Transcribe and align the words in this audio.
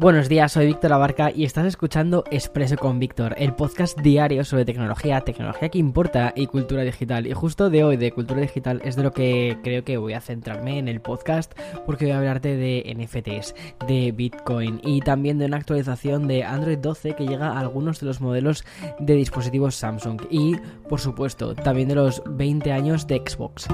Buenos 0.00 0.28
días, 0.28 0.52
soy 0.52 0.66
Víctor 0.66 0.92
Abarca 0.92 1.32
y 1.32 1.42
estás 1.42 1.66
escuchando 1.66 2.22
Expreso 2.30 2.76
con 2.76 3.00
Víctor, 3.00 3.34
el 3.36 3.52
podcast 3.52 3.98
diario 3.98 4.44
sobre 4.44 4.64
tecnología, 4.64 5.22
tecnología 5.22 5.70
que 5.70 5.78
importa 5.78 6.32
y 6.36 6.46
cultura 6.46 6.84
digital. 6.84 7.26
Y 7.26 7.32
justo 7.32 7.68
de 7.68 7.82
hoy, 7.82 7.96
de 7.96 8.12
cultura 8.12 8.40
digital, 8.40 8.80
es 8.84 8.94
de 8.94 9.02
lo 9.02 9.10
que 9.10 9.58
creo 9.64 9.82
que 9.82 9.96
voy 9.96 10.12
a 10.12 10.20
centrarme 10.20 10.78
en 10.78 10.86
el 10.86 11.00
podcast 11.00 11.52
porque 11.84 12.04
voy 12.04 12.12
a 12.14 12.18
hablarte 12.18 12.56
de 12.56 12.94
NFTs, 12.96 13.56
de 13.88 14.12
Bitcoin 14.12 14.80
y 14.84 15.00
también 15.00 15.38
de 15.38 15.46
una 15.46 15.56
actualización 15.56 16.28
de 16.28 16.44
Android 16.44 16.78
12 16.78 17.16
que 17.16 17.26
llega 17.26 17.48
a 17.48 17.58
algunos 17.58 17.98
de 17.98 18.06
los 18.06 18.20
modelos 18.20 18.64
de 19.00 19.14
dispositivos 19.14 19.74
Samsung 19.74 20.22
y, 20.30 20.54
por 20.88 21.00
supuesto, 21.00 21.56
también 21.56 21.88
de 21.88 21.96
los 21.96 22.22
20 22.24 22.70
años 22.70 23.08
de 23.08 23.16
Xbox. 23.16 23.66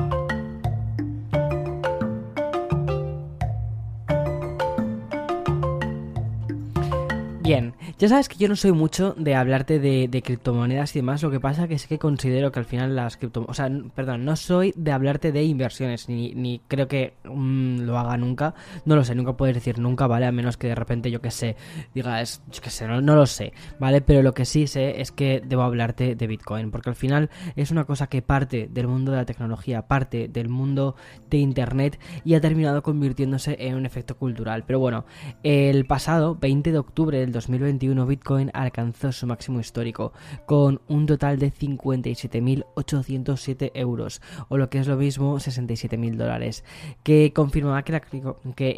Bien, 7.45 7.75
ya 7.98 8.09
sabes 8.09 8.30
que 8.30 8.39
yo 8.39 8.48
no 8.48 8.57
soy 8.57 8.73
mucho 8.73 9.15
de 9.19 9.35
hablarte 9.35 9.79
de, 9.79 10.23
criptomonedas 10.24 10.96
y 10.96 11.01
demás, 11.01 11.23
lo 11.23 11.30
que 11.30 11.41
pasa 11.41 11.68
que 11.68 11.74
es 11.74 11.87
que 11.87 11.99
considero 11.99 12.51
que 12.51 12.59
al 12.59 12.65
final 12.65 12.96
las 12.96 13.18
criptomonedas, 13.18 13.51
o 13.51 13.55
sea, 13.55 13.71
perdón, 13.95 14.24
no 14.24 14.35
soy 14.35 14.73
de 14.77 14.93
hablarte 14.93 15.30
de 15.30 15.45
inversiones, 15.45 16.09
ni, 16.09 16.63
creo 16.68 16.88
que 16.88 17.13
mm, 17.23 17.80
lo 17.80 17.99
haga 17.99 18.16
nunca, 18.16 18.55
no 18.87 18.96
lo 18.96 19.05
sé, 19.05 19.15
nunca 19.15 19.37
puedes 19.37 19.55
decir 19.55 19.79
nunca, 19.79 20.07
¿vale? 20.07 20.24
A 20.24 20.33
menos 20.33 20.57
que 20.57 20.68
de 20.68 20.74
repente 20.74 21.10
yo 21.10 21.21
que 21.21 21.30
sé, 21.30 21.55
digas, 21.95 22.41
yo 22.51 22.63
que 22.63 22.71
sé, 22.71 22.88
no, 22.88 23.02
no 23.02 23.15
lo 23.15 23.27
sé, 23.27 23.52
¿vale? 23.79 24.01
Pero 24.01 24.23
lo 24.23 24.33
que 24.33 24.46
sí 24.46 24.66
sé 24.66 25.02
es 25.02 25.13
que 25.13 25.43
debo 25.45 25.65
hablarte 25.65 26.15
de 26.15 26.27
Bitcoin, 26.27 26.71
porque 26.71 26.88
al 26.88 26.96
final 26.96 27.29
es 27.57 27.71
una 27.71 27.85
cosa 27.85 28.07
que 28.07 28.23
parte 28.23 28.71
del 28.73 28.88
mundo 28.88 29.13
de 29.13 29.18
la 29.18 29.27
tecnología, 29.27 29.83
parte 29.83 30.29
del 30.29 30.49
mundo 30.49 30.96
de 31.29 31.37
Internet 31.37 32.01
y 32.24 32.37
ha 32.37 32.40
terminado 32.40 32.83
convirtiéndose 32.83 33.59
en 33.61 33.74
un 33.74 33.85
efecto 33.85 34.16
cultural. 34.16 34.65
Pero 34.66 34.79
bueno, 34.79 35.05
el 35.43 35.85
pasado 35.85 36.37
20 36.37 36.73
de 36.73 36.79
octubre 36.79 37.18
del 37.18 37.34
2021 37.35 38.07
Bitcoin 38.07 38.51
alcanzó 38.54 39.13
su 39.13 39.27
máximo 39.27 39.60
histórico 39.60 40.15
con 40.46 40.80
un 40.88 41.04
total 41.04 41.38
de 41.38 41.52
57.807 41.52 43.73
euros 43.74 44.23
o 44.49 44.57
lo 44.57 44.71
que 44.71 44.79
es 44.79 44.87
lo 44.87 44.96
mismo 44.96 45.37
67.000 45.37 46.16
dólares 46.16 46.65
que 47.02 47.35
confirmaba 47.35 47.82
que, 47.82 48.01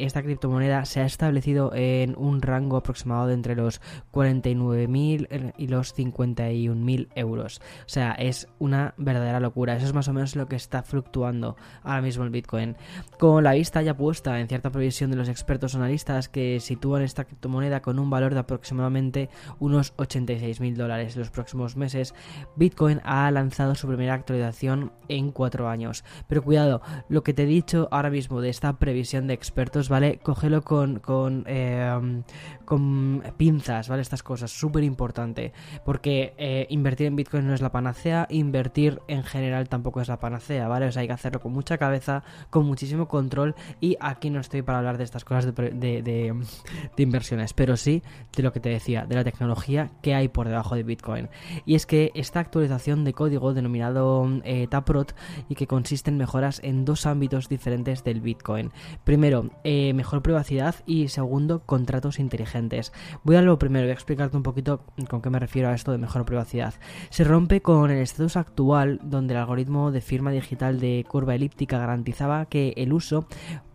esta 0.01 0.23
criptomoneda 0.23 0.84
se 0.84 0.99
ha 1.01 1.07
establecido 1.07 1.73
en 1.75 2.17
un 2.19 2.43
rango 2.43 2.77
aproximado 2.77 3.29
de 3.29 3.34
entre 3.34 3.55
los 3.55 3.81
49.000 4.12 5.55
y 5.57 5.69
los 5.69 5.97
51.000 5.97 7.09
euros. 7.15 7.61
O 7.87 7.89
sea 7.89 8.11
es 8.12 8.49
una 8.59 8.95
verdadera 8.97 9.41
locura. 9.41 9.77
Eso 9.77 9.87
es 9.87 9.95
más 9.95 10.09
o 10.09 10.12
menos 10.12 10.34
lo 10.34 10.49
que 10.49 10.57
está 10.57 10.83
fluctuando 10.83 11.55
ahora 11.83 12.03
mismo 12.03 12.25
el 12.25 12.31
Bitcoin. 12.31 12.77
Con 13.19 13.45
la 13.45 13.53
vista 13.53 13.83
ya 13.83 13.97
puesta 13.97 14.41
en 14.41 14.49
cierta 14.49 14.71
previsión 14.71 15.11
de 15.11 15.17
los 15.17 15.29
expertos 15.29 15.75
analistas 15.75 16.29
que 16.29 16.61
sitúan 16.61 17.03
esta 17.03 17.25
criptomoneda 17.25 17.83
con 17.83 17.99
un 17.99 18.11
valor 18.11 18.34
de 18.34 18.41
aproximadamente 18.47 19.29
unos 19.59 19.93
86 19.97 20.61
mil 20.61 20.77
dólares 20.77 21.15
en 21.15 21.21
los 21.21 21.31
próximos 21.31 21.77
meses, 21.77 22.15
Bitcoin 22.57 23.01
ha 23.05 23.31
lanzado 23.31 23.75
su 23.75 23.87
primera 23.89 24.15
actualización 24.15 24.93
en 25.09 25.33
cuatro 25.33 25.69
años. 25.69 26.05
Pero 26.29 26.43
cuidado, 26.43 26.81
lo 27.09 27.23
que 27.23 27.35
te 27.35 27.43
he 27.43 27.47
dicho 27.47 27.89
ahora 27.91 28.11
mismo 28.11 28.41
de 28.41 28.49
esta 28.49 28.79
previsión 28.79 29.27
de 29.27 29.35
expertos, 29.35 29.89
¿vale? 29.89 30.19
Cógelo 30.23 30.62
con, 30.62 31.01
con, 31.01 31.45
eh, 31.47 32.23
con 32.65 33.23
pinzas, 33.37 33.89
¿vale? 33.89 34.03
Estas 34.03 34.23
cosas, 34.23 34.51
súper 34.51 34.85
importante. 34.85 35.53
Porque 35.85 36.35
eh, 36.39 36.67
invertir 36.71 37.09
en 37.09 37.17
Bitcoin 37.17 37.47
no 37.47 37.55
es 37.55 37.61
la 37.61 37.73
panacea, 37.73 38.27
invertir 38.31 39.01
en 39.09 39.23
general 39.25 39.69
tampoco 39.69 40.01
es 40.01 40.09
la 40.09 40.19
panacea, 40.19 40.69
¿vale? 40.69 40.87
O 40.87 40.93
sea, 40.93 41.03
hay 41.03 41.09
que 41.09 41.15
hacerlo 41.15 41.41
con 41.41 41.53
mucha 41.53 41.79
cabeza, 41.79 42.23
con 42.51 42.67
muchísimo 42.67 43.09
control. 43.09 43.55
Y 43.81 43.97
aquí 44.01 44.31
no 44.31 44.41
estoy 44.41 44.62
para 44.62 44.79
hablar 44.79 44.99
de 44.99 45.05
estas 45.05 45.25
cosas 45.25 45.55
de, 45.55 45.71
de, 45.73 46.03
de 46.03 47.03
inversiones, 47.03 47.53
pero 47.53 47.77
sí 47.77 48.03
de 48.37 48.43
lo 48.43 48.53
que 48.53 48.61
te 48.61 48.69
decía, 48.69 49.07
de 49.07 49.15
la 49.15 49.25
tecnología 49.25 49.91
que 50.03 50.15
hay 50.15 50.29
por 50.29 50.49
debajo 50.49 50.75
de 50.75 50.83
Bitcoin. 50.83 51.29
Y 51.65 51.75
es 51.75 51.87
que 51.87 52.13
esta 52.15 52.41
actualización 52.41 53.05
de 53.05 53.13
código 53.13 53.55
denominado 53.55 54.29
eh, 54.45 54.67
Taprot 54.69 55.15
y 55.49 55.55
que 55.55 55.67
consiste 55.67 56.11
en 56.11 56.19
mejoras 56.19 56.61
en 56.63 56.85
dos 56.85 57.07
ámbitos 57.07 57.49
diferentes 57.49 58.05
del 58.05 58.21
Bitcoin. 58.21 58.71
Primero, 59.05 59.51
eh, 59.65 59.93
mejor 59.95 60.23
privacidad 60.23 60.77
y 60.87 61.09
segundo, 61.09 61.63
contratos 61.65 62.19
inteligentes. 62.19 62.93
Voy 63.25 63.37
a 63.37 63.43
lo 63.43 63.59
primero, 63.59 63.87
voy 63.87 63.91
a 63.91 63.95
explicarte 63.95 64.37
un 64.37 64.43
poquito 64.43 64.85
con 65.09 65.23
qué 65.23 65.31
me 65.31 65.39
refiero 65.39 65.69
a 65.69 65.75
esto 65.75 65.93
de 65.93 65.99
mejor 65.99 66.25
privacidad. 66.25 66.75
Se 67.11 67.25
rompe 67.25 67.63
con 67.63 67.91
el 67.91 67.99
estatus 67.99 68.37
actual 68.37 69.01
donde 69.03 69.35
el 69.35 69.41
algoritmo 69.41 69.91
de 69.91 70.01
firma 70.01 70.31
digital 70.31 70.79
de 70.81 71.05
curva 71.09 71.35
elíptica 71.35 71.79
garantizaba 71.79 72.47
que 72.47 72.75
el 72.77 72.93
uso 72.93 73.27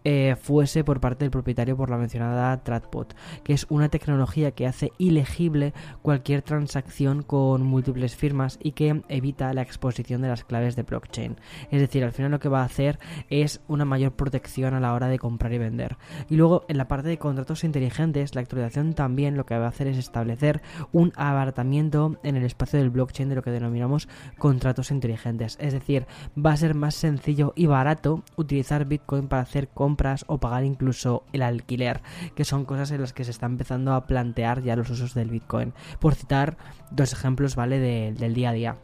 eh, 0.04 0.36
fuese 0.42 0.84
por 0.84 1.00
parte 1.00 1.26
del 1.26 1.32
propietario 1.32 1.78
por 1.78 1.92
la 1.92 1.98
mencionada 1.98 2.58
Tradbot, 2.64 3.16
que 3.44 3.54
es 3.54 3.68
una 3.70 3.90
tecnología 3.90 4.52
que 4.52 4.66
hace 4.66 4.92
ilegible 4.98 5.74
cualquier 6.02 6.42
transacción 6.42 7.22
con 7.22 7.62
múltiples 7.62 8.16
firmas 8.16 8.58
y 8.64 8.72
que 8.72 9.04
evita 9.10 9.54
la 9.54 9.62
exposición 9.62 10.24
de 10.24 10.30
las 10.30 10.44
claves 10.44 10.76
de 10.76 10.84
blockchain. 10.84 11.36
Es 11.70 11.80
decir, 11.80 12.04
al 12.04 12.14
final 12.14 12.32
lo 12.32 12.40
que 12.40 12.50
va 12.50 12.62
a 12.62 12.66
hacer 12.66 12.98
es 13.30 13.62
una 13.68 13.86
mayor 13.86 14.14
protección 14.14 14.74
a 14.74 14.80
la 14.80 14.94
hora 14.94 15.08
de 15.08 15.20
comprar 15.20 15.54
y 15.54 15.60
vender. 15.60 15.98
Y 16.30 16.36
luego 16.36 16.66
en 16.68 16.78
la 16.78 16.88
parte 16.88 17.08
de 17.08 17.20
contratos 17.20 17.64
inteligentes, 17.64 18.34
la 18.34 18.42
actualización 18.42 18.94
también 18.94 19.38
lo 19.38 19.46
que 19.46 19.58
va 19.58 19.66
a 19.66 19.70
hacer 19.70 19.86
es 19.86 19.98
establecer 19.98 20.64
un 20.92 21.14
abaratamiento 21.16 22.18
en 22.24 22.38
el 22.38 22.44
espacio 22.44 22.80
del 22.80 22.90
blockchain 22.90 23.30
de 23.30 23.36
lo 23.36 23.44
que 23.44 23.52
denominamos 23.52 24.10
contratos 24.40 24.90
inteligentes. 24.90 25.58
Es 25.62 25.74
decir, 25.74 26.08
va 26.36 26.54
a 26.54 26.58
ser 26.58 26.74
más 26.74 26.96
sencillo 26.96 27.54
y 27.56 27.68
barato 27.68 28.24
utilizar 28.36 28.86
Bitcoin 28.86 29.28
para 29.28 29.44
hacer 29.44 29.68
compras 29.68 29.91
compras 29.92 30.24
o 30.28 30.38
pagar 30.38 30.64
incluso 30.64 31.24
el 31.34 31.42
alquiler, 31.42 32.02
que 32.34 32.46
son 32.46 32.64
cosas 32.64 32.92
en 32.92 33.02
las 33.02 33.12
que 33.12 33.26
se 33.26 33.32
está 33.32 33.46
empezando 33.46 33.94
a 33.94 34.08
plantear 34.08 34.64
ya 34.64 34.78
los 34.78 34.90
usos 34.90 35.14
del 35.14 35.30
Bitcoin. 35.30 35.74
Por 36.00 36.16
citar 36.16 36.56
dos 36.92 37.12
ejemplos, 37.12 37.56
¿vale? 37.56 37.80
del 37.80 38.34
día 38.34 38.52
a 38.52 38.54
día. 38.54 38.76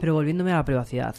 Pero 0.00 0.14
volviéndome 0.14 0.52
a 0.52 0.56
la 0.56 0.64
privacidad, 0.64 1.14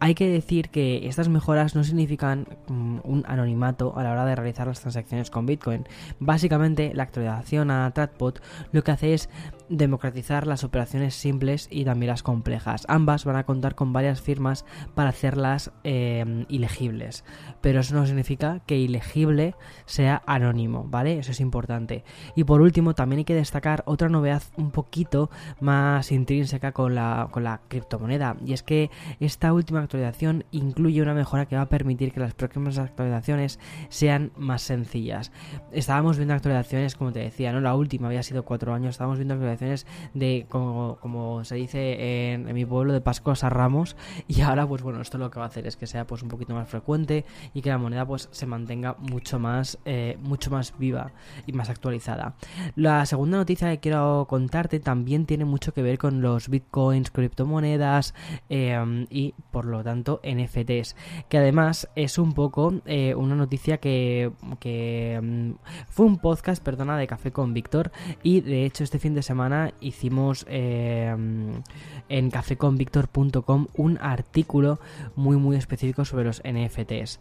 hay 0.00 0.14
que 0.14 0.28
decir 0.28 0.68
que 0.68 1.08
estas 1.08 1.30
mejoras 1.30 1.74
no 1.74 1.82
significan 1.82 2.46
mm, 2.68 2.98
un 3.04 3.24
anonimato 3.26 3.96
a 3.96 4.02
la 4.02 4.12
hora 4.12 4.26
de 4.26 4.36
realizar 4.36 4.66
las 4.66 4.80
transacciones 4.80 5.30
con 5.30 5.46
Bitcoin. 5.46 5.88
Básicamente, 6.20 6.92
la 6.94 7.04
actualización 7.04 7.70
a 7.70 7.90
Tradbot 7.90 8.42
lo 8.70 8.84
que 8.84 8.90
hace 8.90 9.14
es 9.14 9.30
democratizar 9.68 10.46
las 10.46 10.64
operaciones 10.64 11.14
simples 11.14 11.68
y 11.70 11.84
también 11.84 12.10
las 12.10 12.22
complejas. 12.22 12.84
Ambas 12.88 13.24
van 13.24 13.36
a 13.36 13.44
contar 13.44 13.74
con 13.74 13.92
varias 13.92 14.20
firmas 14.20 14.64
para 14.94 15.10
hacerlas 15.10 15.72
em, 15.84 16.46
ilegibles, 16.48 17.24
pero 17.60 17.80
eso 17.80 17.94
no 17.94 18.06
significa 18.06 18.60
que 18.66 18.78
ilegible 18.78 19.54
sea 19.86 20.22
anónimo, 20.26 20.84
¿vale? 20.88 21.18
Eso 21.18 21.32
es 21.32 21.40
importante. 21.40 22.04
Y 22.34 22.44
por 22.44 22.60
último, 22.60 22.94
también 22.94 23.18
hay 23.18 23.24
que 23.24 23.34
destacar 23.34 23.82
otra 23.86 24.08
novedad 24.08 24.42
un 24.56 24.70
poquito 24.70 25.30
más 25.60 26.12
intrínseca 26.12 26.72
con 26.72 26.94
la, 26.94 27.28
con 27.30 27.44
la 27.44 27.60
criptomoneda, 27.68 28.36
y 28.44 28.52
es 28.52 28.62
que 28.62 28.90
esta 29.20 29.52
última 29.52 29.80
actualización 29.80 30.44
incluye 30.50 31.02
una 31.02 31.14
mejora 31.14 31.46
que 31.46 31.56
va 31.56 31.62
a 31.62 31.68
permitir 31.68 32.12
que 32.12 32.20
las 32.20 32.34
próximas 32.34 32.78
actualizaciones 32.78 33.58
sean 33.88 34.32
más 34.36 34.62
sencillas. 34.62 35.32
Estábamos 35.72 36.16
viendo 36.16 36.34
actualizaciones, 36.34 36.94
como 36.94 37.12
te 37.12 37.20
decía, 37.20 37.52
¿no? 37.52 37.60
La 37.60 37.74
última 37.74 38.08
había 38.08 38.22
sido 38.22 38.44
cuatro 38.44 38.74
años, 38.74 38.90
estábamos 38.90 39.18
viendo 39.18 39.34
actualizaciones 39.34 39.57
de, 40.14 40.46
como, 40.48 40.96
como 41.00 41.44
se 41.44 41.56
dice 41.56 42.32
en, 42.32 42.52
mi 42.52 42.64
pueblo, 42.64 42.92
de 42.92 43.00
Pascuas 43.00 43.44
a 43.44 43.50
Ramos. 43.50 43.96
Y 44.26 44.40
ahora, 44.42 44.66
pues 44.66 44.82
bueno, 44.82 45.00
esto 45.00 45.18
lo 45.18 45.30
que 45.30 45.38
va 45.38 45.46
a 45.46 45.48
hacer 45.48 45.66
es 45.66 45.76
que 45.76 45.86
sea 45.86 46.06
pues 46.06 46.22
un 46.22 46.28
poquito 46.28 46.54
más 46.54 46.68
frecuente 46.68 47.24
y 47.54 47.62
que 47.62 47.70
la 47.70 47.78
moneda 47.78 48.06
pues 48.06 48.28
se 48.30 48.46
mantenga 48.46 48.96
mucho 48.98 49.38
más, 49.38 49.78
eh, 49.84 50.18
mucho 50.22 50.50
más 50.50 50.76
viva 50.78 51.12
y 51.46 51.52
más 51.52 51.70
actualizada. 51.70 52.34
La 52.76 53.06
segunda 53.06 53.38
noticia 53.38 53.70
que 53.70 53.80
quiero 53.80 54.26
contarte 54.28 54.80
también 54.80 55.26
tiene 55.26 55.44
mucho 55.44 55.72
que 55.72 55.82
ver 55.82 55.98
con 55.98 56.22
los 56.22 56.48
bitcoins, 56.48 57.10
criptomonedas 57.10 58.14
em, 58.48 59.06
y 59.10 59.34
por 59.50 59.64
lo 59.64 59.82
tanto 59.82 60.20
NFTs, 60.22 60.96
que 61.28 61.38
además 61.38 61.88
es 61.94 62.18
un 62.18 62.32
poco 62.32 62.74
eh, 62.86 63.14
una 63.14 63.34
noticia 63.34 63.78
que, 63.78 64.32
que 64.60 65.14
em, 65.14 65.56
fue 65.88 66.06
un 66.06 66.18
podcast, 66.18 66.62
perdona, 66.62 66.96
de 66.96 67.06
Café 67.06 67.32
con 67.32 67.54
Víctor 67.54 67.90
y 68.22 68.40
de 68.40 68.64
hecho 68.64 68.84
este 68.84 68.98
fin 68.98 69.14
de 69.14 69.22
semana 69.22 69.47
hicimos 69.80 70.46
eh, 70.48 71.14
en 72.08 72.30
cafeconvictor.com 72.30 73.66
un 73.74 73.98
artículo 74.00 74.78
muy 75.16 75.36
muy 75.36 75.56
específico 75.56 76.04
sobre 76.04 76.24
los 76.24 76.42
NFTs. 76.44 77.20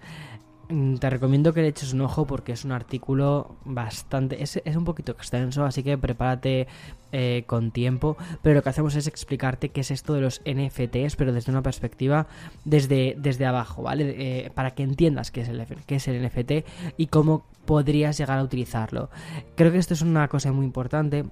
mm, 0.69 0.95
te 0.95 1.09
recomiendo 1.09 1.53
que 1.53 1.61
le 1.61 1.69
eches 1.69 1.93
un 1.93 2.01
ojo 2.01 2.25
porque 2.25 2.51
es 2.51 2.65
un 2.65 2.71
artículo 2.71 3.55
bastante... 3.65 4.43
Es, 4.43 4.61
es 4.63 4.75
un 4.75 4.83
poquito 4.83 5.13
extenso, 5.13 5.63
así 5.63 5.81
que 5.83 5.97
prepárate 5.97 6.67
eh, 7.13 7.43
con 7.47 7.71
tiempo. 7.71 8.17
Pero 8.41 8.55
lo 8.55 8.63
que 8.63 8.69
hacemos 8.69 8.95
es 8.95 9.07
explicarte 9.07 9.69
qué 9.69 9.81
es 9.81 9.91
esto 9.91 10.13
de 10.13 10.21
los 10.21 10.41
NFTs, 10.45 11.15
pero 11.15 11.31
desde 11.31 11.51
una 11.51 11.61
perspectiva 11.61 12.27
desde, 12.65 13.15
desde 13.17 13.45
abajo, 13.45 13.83
¿vale? 13.83 14.15
Eh, 14.17 14.51
para 14.53 14.71
que 14.71 14.83
entiendas 14.83 15.31
qué 15.31 15.41
es, 15.41 15.49
el, 15.49 15.65
qué 15.85 15.95
es 15.95 16.07
el 16.09 16.21
NFT 16.21 16.67
y 16.97 17.07
cómo 17.07 17.45
podrías 17.65 18.17
llegar 18.17 18.39
a 18.39 18.43
utilizarlo. 18.43 19.09
Creo 19.55 19.71
que 19.71 19.77
esto 19.77 19.93
es 19.93 20.01
una 20.01 20.27
cosa 20.27 20.51
muy 20.51 20.65
importante 20.65 21.25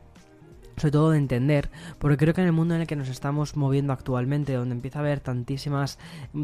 sobre 0.77 0.91
todo 0.91 1.11
de 1.11 1.17
entender, 1.17 1.69
porque 1.99 2.17
creo 2.17 2.33
que 2.33 2.41
en 2.41 2.47
el 2.47 2.53
mundo 2.53 2.75
en 2.75 2.81
el 2.81 2.87
que 2.87 2.95
nos 2.95 3.09
estamos 3.09 3.55
moviendo 3.55 3.93
actualmente, 3.93 4.53
donde 4.53 4.75
empieza 4.75 4.99
a 4.99 5.01
haber 5.01 5.19
tantísimas, 5.19 5.97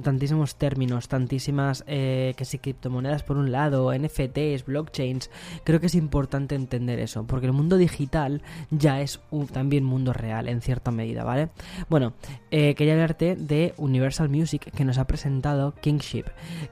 tantísimos 0.04 0.56
términos, 0.56 1.08
tantísimas, 1.08 1.84
eh, 1.88 2.34
que 2.38 2.46
si 2.46 2.60
criptomonedas 2.60 3.24
por 3.24 3.38
un 3.38 3.52
lado, 3.52 3.94
NFTs, 3.94 4.66
blockchains, 4.66 5.30
creo 5.64 5.80
que 5.80 5.88
es 5.88 5.96
importante 5.96 6.56
entender 6.56 7.00
eso, 7.00 7.26
porque 7.26 7.48
el 7.48 7.54
mundo 7.54 7.78
digital 7.78 8.42
ya 8.70 9.02
es 9.02 9.20
un, 9.32 9.48
también 9.48 9.84
mundo 9.84 10.14
real 10.14 10.48
en 10.48 10.62
cierta 10.62 10.92
medida, 10.92 11.24
¿vale? 11.24 11.50
Bueno, 11.90 12.14
eh, 12.52 12.76
quería 12.76 12.94
hablarte 12.94 13.36
de 13.36 13.74
Universal 13.78 14.30
Music 14.30 14.72
que 14.72 14.86
nos 14.86 14.98
ha 14.98 15.08
presentado 15.08 15.74
Kingship, 15.82 16.26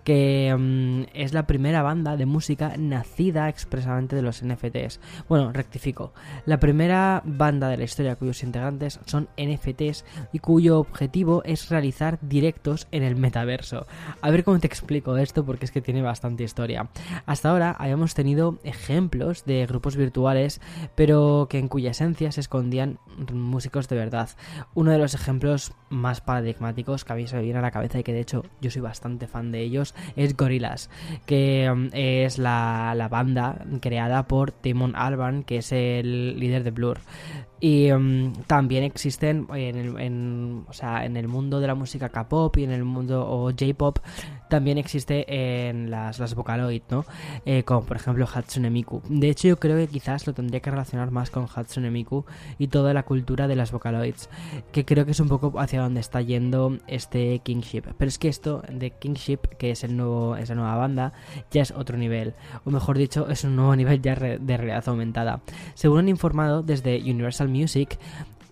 que 0.03 0.55
mm, 0.57 1.09
es 1.13 1.33
la 1.33 1.45
primera 1.45 1.81
banda 1.81 2.15
de 2.15 2.25
música 2.25 2.73
nacida 2.77 3.49
expresamente 3.49 4.15
de 4.15 4.21
los 4.21 4.43
NFTs. 4.43 4.99
Bueno, 5.27 5.51
rectifico, 5.51 6.13
la 6.45 6.59
primera 6.59 7.21
banda 7.25 7.48
de 7.51 7.77
la 7.77 7.83
historia 7.83 8.15
cuyos 8.15 8.43
integrantes 8.43 8.99
son 9.05 9.27
NFTs 9.37 10.05
y 10.31 10.39
cuyo 10.39 10.79
objetivo 10.79 11.41
es 11.45 11.69
realizar 11.69 12.19
directos 12.21 12.87
en 12.91 13.01
el 13.01 13.15
metaverso. 13.15 13.87
A 14.21 14.29
ver 14.29 14.43
cómo 14.43 14.59
te 14.59 14.67
explico 14.67 15.17
esto 15.17 15.43
porque 15.45 15.65
es 15.65 15.71
que 15.71 15.81
tiene 15.81 16.01
bastante 16.01 16.43
historia. 16.43 16.89
Hasta 17.25 17.49
ahora 17.49 17.71
habíamos 17.71 18.13
tenido 18.13 18.59
ejemplos 18.63 19.45
de 19.45 19.65
grupos 19.65 19.95
virtuales, 19.95 20.61
pero 20.95 21.47
que 21.49 21.57
en 21.57 21.67
cuya 21.67 21.91
esencia 21.91 22.31
se 22.31 22.41
escondían 22.41 22.99
músicos 23.33 23.87
de 23.87 23.95
verdad. 23.95 24.29
Uno 24.75 24.91
de 24.91 24.99
los 24.99 25.15
ejemplos 25.15 25.71
más 25.89 26.21
paradigmáticos 26.21 27.05
que 27.05 27.13
a 27.13 27.15
mí 27.15 27.27
se 27.27 27.35
me 27.35 27.41
viene 27.41 27.59
a 27.59 27.61
la 27.61 27.71
cabeza 27.71 27.99
y 27.99 28.03
que 28.03 28.13
de 28.13 28.21
hecho 28.21 28.43
yo 28.61 28.71
soy 28.71 28.81
bastante 28.81 29.27
fan 29.27 29.51
de 29.51 29.61
ellos 29.61 29.95
es 30.15 30.35
Gorillaz, 30.35 30.89
que 31.25 31.71
mm, 31.73 31.89
es 31.93 32.37
la, 32.37 32.93
la 32.95 33.07
banda 33.07 33.65
creada 33.81 34.27
por 34.27 34.53
Damon 34.63 34.95
Albarn, 34.95 35.43
que 35.43 35.57
es 35.57 35.71
el 35.71 36.39
líder 36.39 36.63
de 36.63 36.71
Blur. 36.71 36.99
Y 37.59 37.91
mm, 37.91 38.43
también 38.47 38.83
existen 38.83 39.47
en 39.53 39.75
el, 39.75 39.99
en, 39.99 40.65
o 40.67 40.73
sea, 40.73 41.05
en 41.05 41.17
el 41.17 41.27
mundo 41.27 41.59
de 41.59 41.67
la 41.67 41.75
música 41.75 42.09
K-pop 42.09 42.57
y 42.57 42.63
en 42.63 42.71
el 42.71 42.85
mundo 42.85 43.27
o 43.27 43.49
J-pop 43.49 43.99
también 44.49 44.77
existe 44.77 45.69
en 45.69 45.89
las, 45.89 46.19
las 46.19 46.35
Vocaloid, 46.35 46.81
¿no? 46.89 47.05
Eh, 47.45 47.63
como 47.63 47.83
por 47.83 47.97
ejemplo 47.97 48.27
Hatsune 48.31 48.69
Miku. 48.69 49.01
De 49.07 49.29
hecho, 49.29 49.47
yo 49.47 49.59
creo 49.59 49.77
que 49.77 49.87
quizás 49.87 50.27
lo 50.27 50.33
tendría 50.33 50.59
que 50.59 50.71
relacionar 50.71 51.11
más 51.11 51.29
con 51.29 51.47
Hatsune 51.53 51.91
Miku 51.91 52.25
y 52.57 52.67
toda 52.67 52.93
la 52.93 53.03
cultura 53.03 53.47
de 53.47 53.55
las 53.55 53.71
Vocaloids, 53.71 54.29
que 54.71 54.85
creo 54.85 55.05
que 55.05 55.11
es 55.11 55.19
un 55.19 55.29
poco 55.29 55.57
hacia 55.59 55.81
donde 55.81 56.01
está 56.01 56.21
yendo 56.21 56.77
este 56.87 57.39
Kingship. 57.39 57.83
Pero 57.97 58.09
es 58.09 58.17
que 58.17 58.27
esto 58.27 58.63
de 58.69 58.91
Kingship, 58.91 59.39
que 59.57 59.71
es 59.71 59.83
el 59.83 59.95
nuevo, 59.95 60.35
esa 60.35 60.55
nueva 60.55 60.75
banda, 60.75 61.13
ya 61.51 61.61
es 61.61 61.71
otro 61.71 61.97
nivel, 61.97 62.33
o 62.65 62.71
mejor 62.71 62.97
dicho, 62.97 63.29
es 63.29 63.43
un 63.43 63.55
nuevo 63.55 63.75
nivel 63.77 64.01
ya 64.01 64.15
de 64.15 64.57
realidad 64.57 64.83
aumentada. 64.87 65.41
Según 65.75 65.99
han 65.99 66.09
informado 66.09 66.63
desde 66.63 66.99
Universal 66.99 67.49
Music 67.49 67.99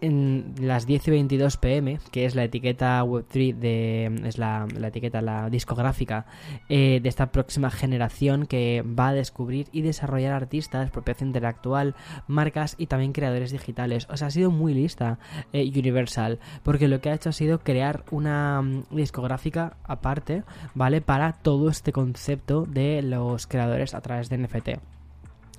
en 0.01 0.55
las 0.59 0.85
10 0.85 1.07
y 1.07 1.11
22 1.11 1.57
pm, 1.57 1.99
que 2.11 2.25
es 2.25 2.35
la 2.35 2.43
etiqueta 2.43 3.03
Web3 3.03 3.55
de 3.55 4.21
es 4.25 4.37
la, 4.37 4.67
etiqueta 4.83 5.21
la 5.21 5.49
discográfica 5.49 6.25
eh, 6.69 6.99
de 7.01 7.09
esta 7.09 7.31
próxima 7.31 7.71
generación 7.71 8.45
que 8.45 8.83
va 8.83 9.09
a 9.09 9.13
descubrir 9.13 9.67
y 9.71 9.81
desarrollar 9.81 10.33
artistas, 10.33 10.91
propiedad 10.91 11.21
intelectual, 11.21 11.95
marcas 12.27 12.75
y 12.77 12.87
también 12.87 13.13
creadores 13.13 13.51
digitales. 13.51 14.07
O 14.09 14.17
sea, 14.17 14.27
ha 14.27 14.31
sido 14.31 14.51
muy 14.51 14.73
lista 14.73 15.19
eh, 15.53 15.69
Universal, 15.77 16.39
porque 16.63 16.87
lo 16.87 17.01
que 17.01 17.09
ha 17.09 17.13
hecho 17.13 17.29
ha 17.29 17.33
sido 17.33 17.59
crear 17.59 18.03
una 18.11 18.61
mm, 18.61 18.83
discográfica 18.91 19.77
aparte, 19.83 20.43
¿vale? 20.73 21.01
Para 21.01 21.33
todo 21.33 21.69
este 21.69 21.91
concepto 21.91 22.65
de 22.65 23.01
los 23.01 23.47
creadores 23.47 23.93
a 23.93 24.01
través 24.01 24.29
de 24.29 24.37
NFT 24.37 24.96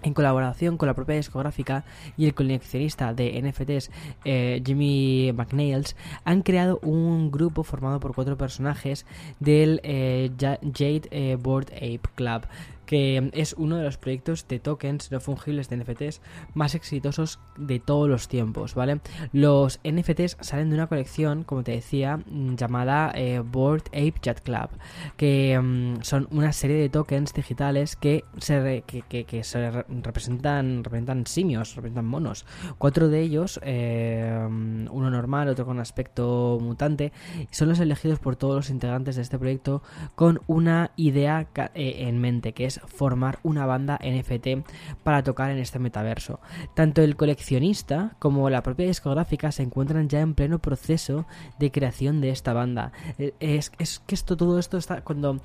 en 0.03 0.15
colaboración 0.15 0.77
con 0.77 0.87
la 0.87 0.95
propia 0.95 1.17
discográfica 1.17 1.85
y 2.17 2.27
el 2.27 2.35
coleccionista 2.35 3.13
de 3.13 3.41
NFTs 3.43 3.91
eh, 4.25 4.63
Jimmy 4.65 5.33
McNails, 5.33 5.97
han 6.25 6.43
creado 6.43 6.79
un 6.83 7.31
grupo 7.31 7.63
formado 7.63 8.01
por 8.01 8.15
cuatro 8.15 8.37
personajes 8.37 9.07
del 9.41 9.81
eh, 9.83 10.31
Jade 10.39 11.09
eh, 11.11 11.37
Board 11.41 11.73
Ape 11.75 12.01
Club 12.15 12.43
que 12.89 13.31
es 13.35 13.53
uno 13.59 13.77
de 13.77 13.85
los 13.85 13.99
proyectos 13.99 14.49
de 14.49 14.61
tokens 14.61 15.13
no 15.13 15.21
fungibles 15.21 15.69
de 15.69 15.77
NFTs 15.77 16.23
más 16.55 16.75
exitosos 16.75 17.39
de 17.59 17.81
todos 17.81 18.09
los 18.09 18.29
tiempos, 18.29 18.75
¿vale? 18.75 19.01
Los 19.31 19.79
NFTs 19.85 20.39
salen 20.41 20.71
de 20.71 20.77
una 20.77 20.87
colección, 20.87 21.45
como 21.45 21.63
te 21.63 21.73
decía, 21.73 22.17
mm, 22.17 22.55
llamada 22.55 23.13
eh, 23.15 23.41
Board 23.41 23.83
Ape 23.89 24.15
Jet 24.23 24.41
Club, 24.41 24.71
que 25.19 25.61
mm, 25.61 26.01
son 26.01 26.29
una 26.31 26.55
serie 26.55 26.77
de 26.77 26.89
tokens 26.89 27.35
digitales 27.35 27.95
que 27.95 28.25
se, 28.39 28.83
que, 28.87 29.45
se 29.45 29.71
representan, 29.71 30.83
representan 30.83 31.27
simios, 31.27 31.77
representan 31.77 32.07
monos. 32.07 32.47
Cuatro 32.79 33.09
de 33.09 33.21
ellos, 33.21 33.61
eh, 33.65 34.35
uno 34.49 35.11
normal, 35.11 35.49
otro 35.49 35.67
con 35.67 35.79
aspecto 35.79 36.59
mutante, 36.59 37.13
son 37.51 37.69
los 37.69 37.81
elegidos 37.81 38.19
por 38.19 38.37
todos 38.37 38.57
los 38.57 38.71
integrantes 38.71 39.17
de 39.17 39.23
este 39.23 39.39
proyecto 39.39 39.83
con 40.15 40.41
una 40.47 40.93
idea 40.97 41.49
eh, 41.75 42.07
en 42.09 42.19
mente, 42.19 42.55
que 42.55 42.65
es 42.65 42.78
formar 42.87 43.39
una 43.43 43.67
banda 43.67 43.99
NFT 44.03 44.69
para 45.03 45.23
tocar 45.23 45.51
en 45.51 45.59
este 45.59 45.79
metaverso. 45.79 46.41
Tanto 46.75 47.03
el 47.03 47.17
coleccionista 47.17 48.17
como 48.19 48.51
la 48.51 48.63
propia 48.63 48.87
discográfica 48.87 49.53
se 49.53 49.63
encuentran 49.63 50.09
ya 50.09 50.21
en 50.21 50.35
pleno 50.35 50.59
proceso 50.59 51.27
de 51.59 51.71
creación 51.71 52.21
de 52.21 52.31
esta 52.31 52.53
banda. 52.53 52.93
Eh, 53.19 53.35
es, 53.41 53.71
que 53.71 54.15
esto, 54.15 54.37
todo 54.37 54.59
esto 54.59 54.77
está. 54.79 55.03
Cuando 55.03 55.41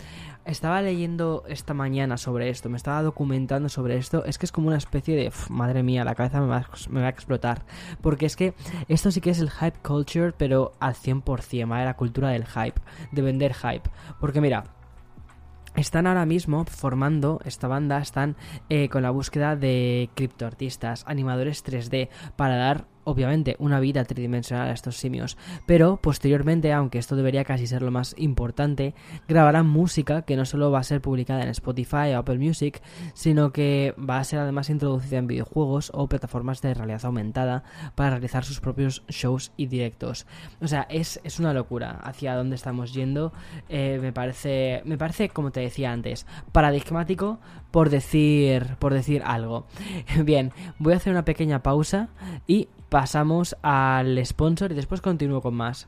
estaba 0.45 0.81
leyendo 0.81 1.43
esta 1.47 1.73
mañana 1.73 2.17
sobre 2.17 2.49
esto, 2.49 2.69
me 2.69 2.77
estaba 2.77 3.01
documentando 3.01 3.69
sobre 3.69 3.97
esto, 3.97 4.25
es 4.25 4.37
que 4.37 4.45
es 4.45 4.51
como 4.51 4.67
una 4.67 4.77
especie 4.77 5.15
de. 5.15 5.31
madre 5.49 5.83
mía, 5.83 6.03
la 6.03 6.15
cabeza 6.15 6.41
me 6.41 6.47
va, 6.47 6.67
me 6.89 7.01
va, 7.01 7.07
a 7.07 7.09
explotar. 7.09 7.63
Porque 8.01 8.25
es 8.25 8.35
que 8.35 8.53
esto 8.87 9.11
sí 9.11 9.21
que 9.21 9.29
es 9.29 9.39
el 9.39 9.49
hype 9.49 9.79
culture, 9.81 10.33
pero 10.37 10.73
al 10.79 10.95
100%, 10.95 11.67
¿vale? 11.67 11.85
La 11.85 11.95
cultura 11.95 12.29
del 12.29 12.45
hype, 12.45 12.79
de 13.11 13.21
vender 13.21 13.53
hype. 13.53 13.89
Porque 14.19 14.41
mira 14.41 14.63
están 15.75 16.07
ahora 16.07 16.25
mismo 16.25 16.65
formando 16.65 17.39
esta 17.45 17.67
banda, 17.67 17.99
están 17.99 18.35
eh, 18.69 18.89
con 18.89 19.03
la 19.03 19.11
búsqueda 19.11 19.55
de 19.55 20.09
criptoartistas, 20.15 21.03
animadores 21.07 21.65
3D, 21.65 22.09
para 22.35 22.57
dar 22.57 22.92
obviamente 23.03 23.55
una 23.59 23.79
vida 23.79 24.03
tridimensional 24.05 24.69
a 24.69 24.73
estos 24.73 24.97
simios, 24.97 25.37
pero 25.65 25.97
posteriormente, 25.97 26.73
aunque 26.73 26.99
esto 26.99 27.15
debería 27.15 27.43
casi 27.43 27.67
ser 27.67 27.81
lo 27.81 27.91
más 27.91 28.15
importante, 28.17 28.93
grabarán 29.27 29.67
música 29.67 30.23
que 30.23 30.35
no 30.35 30.45
solo 30.45 30.71
va 30.71 30.79
a 30.79 30.83
ser 30.83 31.01
publicada 31.01 31.43
en 31.43 31.49
Spotify 31.49 32.13
o 32.13 32.19
Apple 32.19 32.39
Music, 32.39 32.81
sino 33.13 33.51
que 33.51 33.93
va 33.97 34.17
a 34.19 34.23
ser 34.23 34.39
además 34.39 34.69
introducida 34.69 35.19
en 35.19 35.27
videojuegos 35.27 35.91
o 35.93 36.07
plataformas 36.07 36.61
de 36.61 36.73
realidad 36.73 37.05
aumentada 37.05 37.63
para 37.95 38.11
realizar 38.11 38.43
sus 38.45 38.59
propios 38.59 39.03
shows 39.07 39.51
y 39.57 39.67
directos. 39.67 40.25
O 40.61 40.67
sea, 40.67 40.87
es, 40.89 41.19
una 41.39 41.53
locura 41.53 41.99
hacia 42.03 42.35
dónde 42.35 42.55
estamos 42.55 42.93
yendo. 42.93 43.33
Eh, 43.69 43.99
me 44.01 44.13
parece, 44.13 44.81
me 44.85 44.97
parece, 44.97 45.29
como 45.29 45.51
te 45.51 45.61
decía 45.61 45.91
antes, 45.91 46.25
paradigmático 46.51 47.39
por 47.71 47.89
decir, 47.89 48.75
por 48.77 48.93
decir 48.93 49.23
algo. 49.25 49.65
Bien, 50.23 50.51
voy 50.77 50.93
a 50.93 50.97
hacer 50.97 51.11
una 51.11 51.25
pequeña 51.25 51.63
pausa 51.63 52.09
y 52.45 52.67
pasamos 52.93 53.57
al 53.63 54.23
sponsor 54.23 54.71
y 54.71 54.75
después 54.75 55.01
continúo 55.01 55.41
con 55.41 55.55
más. 55.55 55.87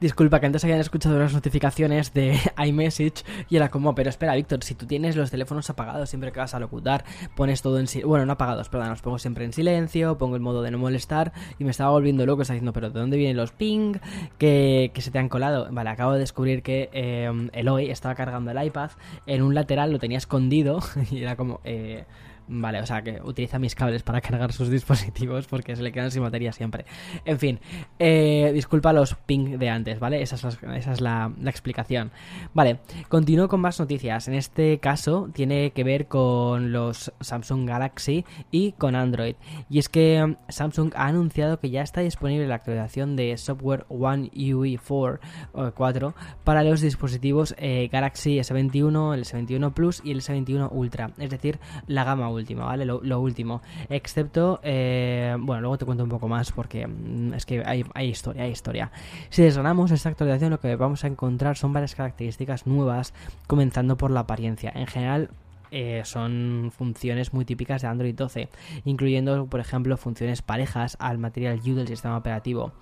Disculpa 0.00 0.40
que 0.40 0.46
antes 0.46 0.64
habían 0.64 0.80
escuchado 0.80 1.18
las 1.18 1.34
notificaciones 1.34 2.14
de 2.14 2.38
iMessage 2.66 3.22
y 3.50 3.56
era 3.56 3.70
como, 3.70 3.94
pero 3.94 4.08
espera, 4.08 4.34
Víctor, 4.34 4.64
si 4.64 4.74
tú 4.74 4.86
tienes 4.86 5.14
los 5.14 5.30
teléfonos 5.30 5.68
apagados 5.68 6.08
siempre 6.08 6.32
que 6.32 6.40
vas 6.40 6.54
a 6.54 6.58
locutar, 6.58 7.04
pones 7.36 7.60
todo 7.60 7.78
en 7.78 7.86
silencio. 7.86 8.08
Bueno, 8.08 8.24
no 8.24 8.32
apagados, 8.32 8.70
perdón, 8.70 8.88
los 8.88 9.02
pongo 9.02 9.18
siempre 9.18 9.44
en 9.44 9.52
silencio, 9.52 10.16
pongo 10.16 10.36
el 10.36 10.40
modo 10.40 10.62
de 10.62 10.70
no 10.70 10.78
molestar 10.78 11.34
y 11.58 11.64
me 11.64 11.70
estaba 11.70 11.90
volviendo 11.90 12.24
loco, 12.24 12.40
está 12.40 12.54
diciendo, 12.54 12.72
pero 12.72 12.88
¿de 12.88 12.98
dónde 12.98 13.18
vienen 13.18 13.36
los 13.36 13.52
ping 13.52 13.96
que, 14.38 14.90
se 14.96 15.10
te 15.10 15.18
han 15.18 15.28
colado? 15.28 15.68
Vale, 15.70 15.90
acabo 15.90 16.14
de 16.14 16.20
descubrir 16.20 16.62
que 16.62 16.88
eh, 16.94 17.30
Eloy 17.52 17.90
estaba 17.90 18.14
cargando 18.14 18.50
el 18.52 18.64
iPad, 18.64 18.92
en 19.26 19.42
un 19.42 19.54
lateral 19.54 19.92
lo 19.92 19.98
tenía 19.98 20.16
escondido 20.16 20.80
y 21.10 21.22
era 21.22 21.36
como, 21.36 21.60
eh, 21.64 22.06
Vale, 22.52 22.80
o 22.80 22.86
sea 22.86 23.00
que 23.02 23.20
utiliza 23.22 23.60
mis 23.60 23.76
cables 23.76 24.02
para 24.02 24.20
cargar 24.30 24.52
sus 24.52 24.68
dispositivos 24.68 25.46
porque 25.46 25.76
se 25.76 25.82
le 25.82 25.92
quedan 25.92 26.10
sin 26.10 26.22
batería 26.22 26.50
siempre. 26.50 26.84
En 27.24 27.38
fin, 27.38 27.60
eh, 28.00 28.50
disculpa 28.52 28.92
los 28.92 29.14
ping 29.14 29.56
de 29.56 29.70
antes, 29.70 30.00
¿vale? 30.00 30.20
Esa 30.20 30.34
es, 30.34 31.00
la, 31.00 31.32
explicación. 31.46 32.10
Vale, 32.52 32.80
continúo 33.08 33.46
con 33.46 33.60
más 33.60 33.78
noticias. 33.78 34.26
En 34.26 34.34
este 34.34 34.78
caso 34.80 35.30
tiene 35.32 35.70
que 35.70 35.84
ver 35.84 36.08
con 36.08 36.72
los 36.72 37.12
Samsung 37.20 37.68
Galaxy 37.68 38.24
y 38.50 38.72
con 38.72 38.96
Android. 38.96 39.36
Y 39.68 39.78
es 39.78 39.88
que 39.88 40.20
um, 40.22 40.34
Samsung 40.48 40.92
ha 40.96 41.06
anunciado 41.06 41.60
que 41.60 41.70
ya 41.70 41.82
está 41.82 42.00
disponible 42.00 42.48
la 42.48 42.56
actualización 42.56 43.14
de 43.14 43.36
software 43.36 43.86
One 43.88 44.28
UI 44.34 44.76
4, 44.76 45.20
4 45.74 46.14
para 46.42 46.64
los 46.64 46.80
dispositivos 46.80 47.54
eh, 47.58 47.88
Galaxy 47.92 48.38
S21, 48.38 49.14
el 49.14 49.24
S21 49.24 49.72
Plus 49.72 50.00
y 50.02 50.10
el 50.10 50.20
S21 50.20 50.68
Ultra, 50.72 51.12
es 51.18 51.30
decir, 51.30 51.60
la 51.86 52.02
gama 52.02 52.28
Ultra 52.28 52.39
último, 52.40 52.64
¿vale? 52.64 52.84
Lo, 52.84 53.20
último. 53.20 53.62
Excepto, 53.88 54.60
eh, 54.62 55.36
bueno, 55.38 55.60
luego 55.62 55.78
te 55.78 55.84
cuento 55.84 56.04
un 56.04 56.10
poco 56.10 56.28
más 56.28 56.52
porque 56.52 56.86
mm, 56.86 57.34
es 57.34 57.46
que 57.46 57.62
hay, 57.64 57.84
historia, 58.08 58.42
hay 58.42 58.50
historia. 58.50 58.90
Si 59.28 59.42
desgranamos 59.42 59.90
esta 59.90 60.08
actualización, 60.08 60.50
lo 60.50 60.60
que 60.60 60.74
vamos 60.76 61.04
a 61.04 61.06
encontrar 61.06 61.56
son 61.56 61.72
varias 61.72 61.94
características 61.94 62.66
nuevas, 62.66 63.14
comenzando 63.46 63.96
por 63.96 64.10
la 64.10 64.20
apariencia. 64.20 64.72
En 64.74 64.86
general, 64.86 65.30
eh, 65.70 66.02
son 66.04 66.70
funciones 66.76 67.32
muy 67.32 67.44
típicas 67.44 67.82
de 67.82 67.88
Android 67.88 68.14
12, 68.14 68.48
incluyendo, 68.84 69.46
por 69.46 69.60
ejemplo, 69.60 69.96
funciones 69.96 70.42
parejas 70.42 70.96
al 71.00 71.18
material 71.18 71.60
U 71.66 71.74
del 71.74 71.88
sistema 71.88 72.16
operativo. 72.16 72.72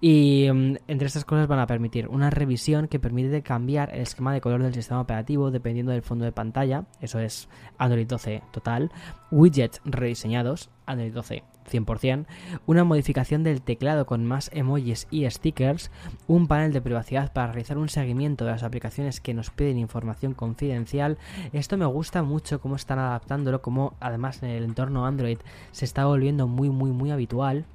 Y 0.00 0.48
mm, 0.52 0.76
entre 0.86 1.08
estas 1.08 1.24
cosas 1.24 1.48
van 1.48 1.58
a 1.58 1.66
permitir 1.66 2.08
una 2.08 2.30
revisión 2.30 2.86
que 2.86 3.00
permite 3.00 3.42
cambiar 3.42 3.92
el 3.94 4.02
esquema 4.02 4.32
de 4.32 4.40
color 4.40 4.62
del 4.62 4.74
sistema 4.74 5.00
operativo 5.00 5.50
dependiendo 5.50 5.92
del 5.92 6.02
fondo 6.02 6.24
de 6.24 6.32
pantalla, 6.32 6.84
eso 7.00 7.18
es 7.18 7.48
Android 7.78 8.06
12 8.06 8.42
total, 8.52 8.92
widgets 9.30 9.80
rediseñados, 9.84 10.70
Android 10.86 11.12
12 11.12 11.44
100%, 11.68 12.26
una 12.66 12.84
modificación 12.84 13.44
del 13.44 13.62
teclado 13.62 14.06
con 14.06 14.24
más 14.24 14.50
emojis 14.52 15.06
y 15.10 15.28
stickers, 15.30 15.90
un 16.26 16.48
panel 16.48 16.72
de 16.72 16.80
privacidad 16.80 17.32
para 17.32 17.52
realizar 17.52 17.78
un 17.78 17.88
seguimiento 17.88 18.44
de 18.44 18.52
las 18.52 18.62
aplicaciones 18.62 19.20
que 19.20 19.34
nos 19.34 19.50
piden 19.50 19.78
información 19.78 20.34
confidencial. 20.34 21.18
Esto 21.52 21.76
me 21.76 21.86
gusta 21.86 22.22
mucho 22.22 22.60
cómo 22.60 22.76
están 22.76 22.98
adaptándolo, 22.98 23.62
como 23.62 23.94
además 24.00 24.42
en 24.42 24.50
el 24.50 24.64
entorno 24.64 25.06
Android 25.06 25.38
se 25.72 25.84
está 25.84 26.06
volviendo 26.06 26.46
muy 26.46 26.70
muy 26.70 26.90
muy 26.90 27.10
habitual. 27.10 27.66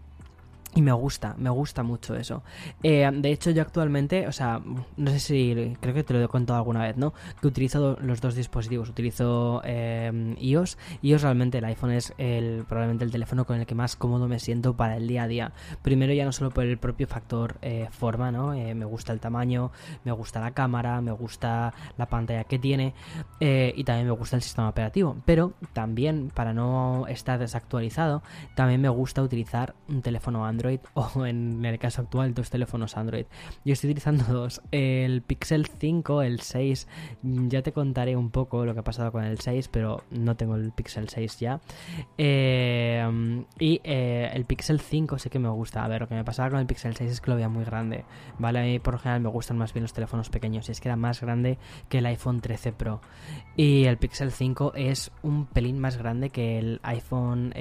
Y 0.75 0.81
me 0.81 0.91
gusta, 0.91 1.35
me 1.37 1.51
gusta 1.51 1.83
mucho 1.83 2.15
eso. 2.15 2.41
Eh, 2.81 3.07
de 3.13 3.31
hecho, 3.31 3.51
yo 3.51 3.61
actualmente, 3.61 4.27
o 4.27 4.31
sea, 4.31 4.59
no 4.97 5.11
sé 5.11 5.19
si, 5.19 5.77
creo 5.79 5.93
que 5.93 6.03
te 6.03 6.13
lo 6.13 6.23
he 6.23 6.27
contado 6.27 6.57
alguna 6.57 6.81
vez, 6.81 6.97
¿no? 6.97 7.13
Que 7.39 7.47
utilizo 7.47 7.97
los 8.01 8.21
dos 8.21 8.33
dispositivos. 8.33 8.89
Utilizo 8.89 9.61
eh, 9.65 10.35
iOS. 10.39 10.77
iOS 11.03 11.21
realmente 11.21 11.59
el 11.59 11.65
iPhone 11.65 11.91
es 11.91 12.13
el, 12.17 12.65
probablemente 12.67 13.05
el 13.05 13.11
teléfono 13.11 13.45
con 13.45 13.59
el 13.59 13.67
que 13.67 13.75
más 13.75 13.95
cómodo 13.95 14.27
me 14.27 14.39
siento 14.39 14.75
para 14.75 14.97
el 14.97 15.07
día 15.07 15.23
a 15.23 15.27
día. 15.27 15.51
Primero 15.83 16.11
ya 16.13 16.25
no 16.25 16.31
solo 16.31 16.49
por 16.49 16.63
el 16.63 16.79
propio 16.79 17.05
factor 17.05 17.57
eh, 17.61 17.87
forma, 17.91 18.31
¿no? 18.31 18.53
me 18.53 18.85
gusta 18.85 19.13
el 19.13 19.19
tamaño, 19.19 19.71
me 20.03 20.11
gusta 20.11 20.39
la 20.39 20.51
cámara, 20.51 21.01
me 21.01 21.11
gusta 21.11 21.73
la 21.97 22.07
pantalla 22.07 22.45
que 22.45 22.57
tiene 22.57 22.93
y 23.39 23.83
también 23.83 24.07
me 24.07 24.13
gusta 24.13 24.35
el 24.35 24.41
sistema 24.41 24.69
operativo. 24.69 25.17
Pero 25.25 25.53
también, 25.73 26.31
para 26.33 26.53
no 26.53 27.05
estar 27.07 27.39
desactualizado, 27.39 28.23
también 28.55 28.81
me 28.81 28.89
gusta 28.89 29.21
utilizar 29.21 29.75
un 29.87 30.01
teléfono 30.01 30.45
Android 30.45 30.62
o 30.93 31.25
en 31.25 31.63
el 31.65 31.79
caso 31.79 32.01
actual 32.01 32.33
dos 32.33 32.49
teléfonos 32.49 32.97
Android. 32.97 33.25
Yo 33.65 33.73
estoy 33.73 33.89
utilizando 33.89 34.25
dos, 34.25 34.61
el 34.71 35.21
Pixel 35.21 35.67
5, 35.67 36.21
el 36.21 36.39
6, 36.39 36.87
ya 37.23 37.61
te 37.61 37.71
contaré 37.71 38.15
un 38.15 38.29
poco 38.29 38.65
lo 38.65 38.73
que 38.73 38.79
ha 38.79 38.83
pasado 38.83 39.11
con 39.11 39.23
el 39.23 39.39
6, 39.39 39.69
pero 39.69 40.03
no 40.11 40.35
tengo 40.35 40.55
el 40.55 40.71
Pixel 40.71 41.09
6 41.09 41.39
ya. 41.39 41.59
Eh, 42.17 43.43
y 43.59 43.81
eh, 43.83 44.29
el 44.33 44.45
Pixel 44.45 44.79
5 44.79 45.17
sí 45.17 45.29
que 45.29 45.39
me 45.39 45.49
gusta. 45.49 45.83
A 45.83 45.87
ver, 45.87 46.01
lo 46.01 46.07
que 46.07 46.15
me 46.15 46.23
pasaba 46.23 46.49
con 46.49 46.59
el 46.59 46.65
Pixel 46.65 46.95
6 46.95 47.11
es 47.11 47.21
que 47.21 47.29
lo 47.29 47.35
veía 47.35 47.49
muy 47.49 47.65
grande, 47.65 48.05
¿vale? 48.39 48.59
A 48.59 48.63
mí 48.63 48.79
por 48.79 48.95
lo 48.95 48.99
general 48.99 49.21
me 49.21 49.29
gustan 49.29 49.57
más 49.57 49.73
bien 49.73 49.83
los 49.83 49.93
teléfonos 49.93 50.29
pequeños 50.29 50.69
y 50.69 50.71
es 50.71 50.81
que 50.81 50.89
era 50.89 50.95
más 50.95 51.21
grande 51.21 51.57
que 51.89 51.99
el 51.99 52.05
iPhone 52.05 52.41
13 52.41 52.73
Pro. 52.73 53.01
Y 53.55 53.85
el 53.85 53.97
Pixel 53.97 54.31
5 54.31 54.73
es 54.75 55.11
un 55.21 55.45
pelín 55.45 55.79
más 55.79 55.97
grande 55.97 56.29
que 56.29 56.57
el 56.57 56.79
iPhone 56.83 57.51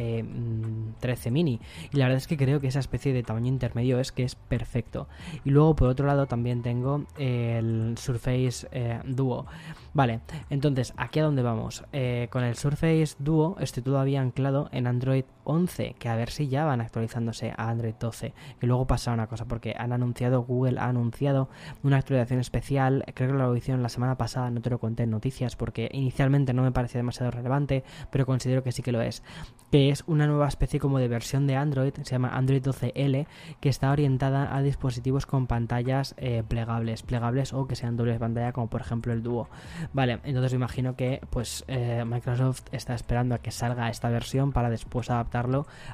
13 1.00 1.28
eh, 1.28 1.32
mini. 1.32 1.60
Y 1.92 1.96
la 1.96 2.06
verdad 2.06 2.18
es 2.18 2.26
que 2.26 2.36
creo 2.36 2.60
que 2.60 2.68
esa 2.68 2.78
especie 2.92 3.14
de 3.14 3.22
tamaño 3.22 3.48
intermedio 3.48 3.98
es 3.98 4.12
que 4.12 4.22
es 4.22 4.34
perfecto. 4.34 5.08
Y 5.44 5.50
luego 5.50 5.74
por 5.74 5.88
otro 5.88 6.06
lado 6.06 6.26
también 6.26 6.62
tengo 6.62 7.06
el 7.16 7.96
Surface 7.96 8.68
eh, 8.70 9.00
Duo. 9.06 9.46
Vale, 9.94 10.20
entonces, 10.50 10.92
¿aquí 10.98 11.20
a 11.20 11.24
dónde 11.24 11.42
vamos? 11.42 11.84
Eh, 11.92 12.28
con 12.30 12.44
el 12.44 12.54
Surface 12.54 13.14
Duo 13.18 13.56
estoy 13.60 13.82
todavía 13.82 14.20
anclado 14.20 14.68
en 14.72 14.86
Android 14.86 15.24
11, 15.44 15.96
que 15.98 16.08
a 16.08 16.16
ver 16.16 16.30
si 16.30 16.48
ya 16.48 16.64
van 16.64 16.80
actualizándose 16.80 17.52
a 17.56 17.68
Android 17.68 17.94
12. 17.98 18.32
Que 18.58 18.66
luego 18.66 18.86
pasa 18.86 19.12
una 19.12 19.26
cosa, 19.26 19.44
porque 19.44 19.74
han 19.78 19.92
anunciado, 19.92 20.42
Google 20.42 20.80
ha 20.80 20.88
anunciado 20.88 21.48
una 21.82 21.98
actualización 21.98 22.40
especial, 22.40 23.04
creo 23.14 23.32
que 23.32 23.38
lo 23.38 23.56
hicieron 23.56 23.82
la 23.82 23.88
semana 23.88 24.16
pasada, 24.16 24.50
no 24.50 24.60
te 24.62 24.70
lo 24.70 24.78
conté 24.78 25.02
en 25.02 25.10
noticias, 25.10 25.56
porque 25.56 25.90
inicialmente 25.92 26.54
no 26.54 26.62
me 26.62 26.72
parecía 26.72 26.98
demasiado 26.98 27.30
relevante, 27.30 27.84
pero 28.10 28.26
considero 28.26 28.62
que 28.62 28.72
sí 28.72 28.82
que 28.82 28.92
lo 28.92 29.02
es. 29.02 29.22
Que 29.70 29.90
es 29.90 30.04
una 30.06 30.26
nueva 30.26 30.48
especie 30.48 30.80
como 30.80 30.98
de 30.98 31.08
versión 31.08 31.46
de 31.46 31.56
Android, 31.56 31.92
se 31.94 32.04
llama 32.04 32.36
Android 32.36 32.62
12L, 32.62 33.26
que 33.60 33.68
está 33.68 33.90
orientada 33.90 34.54
a 34.54 34.62
dispositivos 34.62 35.26
con 35.26 35.46
pantallas 35.46 36.14
eh, 36.18 36.42
plegables, 36.46 37.02
plegables 37.02 37.52
o 37.52 37.66
que 37.66 37.76
sean 37.76 37.96
dobles 37.96 38.18
pantalla, 38.18 38.52
como 38.52 38.68
por 38.68 38.80
ejemplo 38.80 39.12
el 39.12 39.22
Duo. 39.22 39.48
Vale, 39.92 40.20
entonces 40.24 40.52
me 40.52 40.56
imagino 40.56 40.96
que 40.96 41.20
pues 41.30 41.64
eh, 41.68 42.04
Microsoft 42.06 42.62
está 42.72 42.94
esperando 42.94 43.34
a 43.34 43.38
que 43.38 43.50
salga 43.50 43.88
esta 43.88 44.08
versión 44.08 44.52
para 44.52 44.70
después 44.70 45.10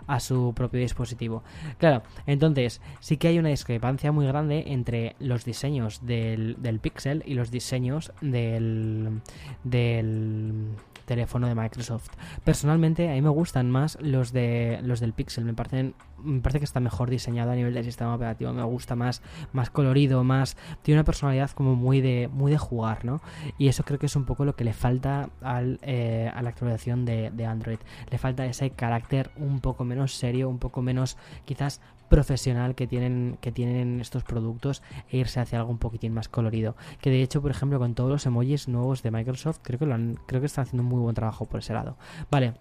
a 0.07 0.21
su 0.21 0.53
propio 0.55 0.81
dispositivo. 0.81 1.43
Claro, 1.79 2.03
entonces 2.27 2.81
sí 3.01 3.17
que 3.17 3.29
hay 3.29 3.39
una 3.39 3.51
discrepancia 3.51 4.13
muy 4.13 4.27
grande 4.27 4.65
entre 4.69 5.17
los 5.19 5.45
diseños 5.45 6.05
del, 6.05 6.57
del 6.59 6.81
Pixel 6.81 7.23
y 7.27 7.35
los 7.35 7.51
diseños 7.51 8.13
del, 8.21 9.21
del 9.65 10.69
teléfono 11.09 11.49
de 11.49 11.55
Microsoft. 11.55 12.11
Personalmente 12.45 13.09
a 13.11 13.15
mí 13.15 13.23
me 13.23 13.31
gustan 13.31 13.71
más 13.71 13.99
los 14.01 14.33
de 14.33 14.79
los 14.83 15.01
del 15.01 15.15
Pixel, 15.15 15.45
me 15.45 15.55
parecen 15.55 15.95
me 16.23 16.41
parece 16.41 16.59
que 16.59 16.65
está 16.65 16.81
mejor 16.81 17.11
diseñado 17.11 17.53
a 17.53 17.55
nivel 17.55 17.75
del 17.75 17.85
sistema 17.85 18.15
operativo, 18.15 18.53
me 18.53 18.63
gusta 18.65 18.97
más 18.97 19.23
más 19.53 19.71
colorido, 19.71 20.25
más 20.25 20.57
tiene 20.83 21.01
una 21.01 21.05
personalidad 21.05 21.51
como 21.51 21.75
muy 21.75 22.01
de 22.01 22.29
muy 22.33 22.53
de 22.53 22.59
jugar, 22.59 23.05
¿no? 23.05 23.21
Y 23.59 23.69
eso 23.69 23.85
creo 23.85 23.99
que 23.99 24.07
es 24.07 24.17
un 24.17 24.25
poco 24.25 24.45
lo 24.45 24.57
que 24.57 24.65
le 24.65 24.73
falta 24.73 25.31
al, 25.43 25.79
eh, 25.83 26.31
a 26.35 26.43
la 26.43 26.51
actualización 26.51 27.05
de, 27.05 27.31
de 27.31 27.47
Android. 27.47 27.79
Le 28.11 28.19
falta 28.19 28.47
ese 28.47 28.71
carácter 28.71 29.31
un 29.37 29.61
poco 29.61 29.85
menos 29.85 30.15
serio, 30.15 30.49
un 30.49 30.59
poco 30.59 30.83
menos 30.83 31.17
quizás 31.45 31.81
profesional 32.09 32.75
que 32.75 32.87
tienen, 32.87 33.39
que 33.41 33.53
tienen 33.53 34.01
estos 34.01 34.25
productos 34.25 34.83
e 35.11 35.19
irse 35.19 35.41
hacia 35.41 35.59
algo 35.59 35.71
un 35.71 35.79
poquitín 35.79 36.15
más 36.15 36.29
colorido. 36.29 36.77
Que 37.01 37.11
de 37.11 37.23
hecho, 37.23 37.43
por 37.43 37.51
ejemplo, 37.51 37.79
con 37.79 37.95
todos 37.95 38.11
los 38.11 38.27
emojis 38.27 38.69
nuevos 38.69 39.03
de 39.03 39.11
Microsoft, 39.11 39.61
creo 39.63 39.79
que 39.79 39.87
lo 39.87 39.95
han, 39.95 40.19
creo 40.27 40.41
que 40.41 40.47
están 40.47 40.63
haciendo 40.63 40.83
un 40.83 40.89
muy 40.89 41.01
buen 41.01 41.15
trabajo 41.15 41.45
por 41.45 41.61
ese 41.61 41.75
lado. 41.75 41.97
Vale, 42.31 42.55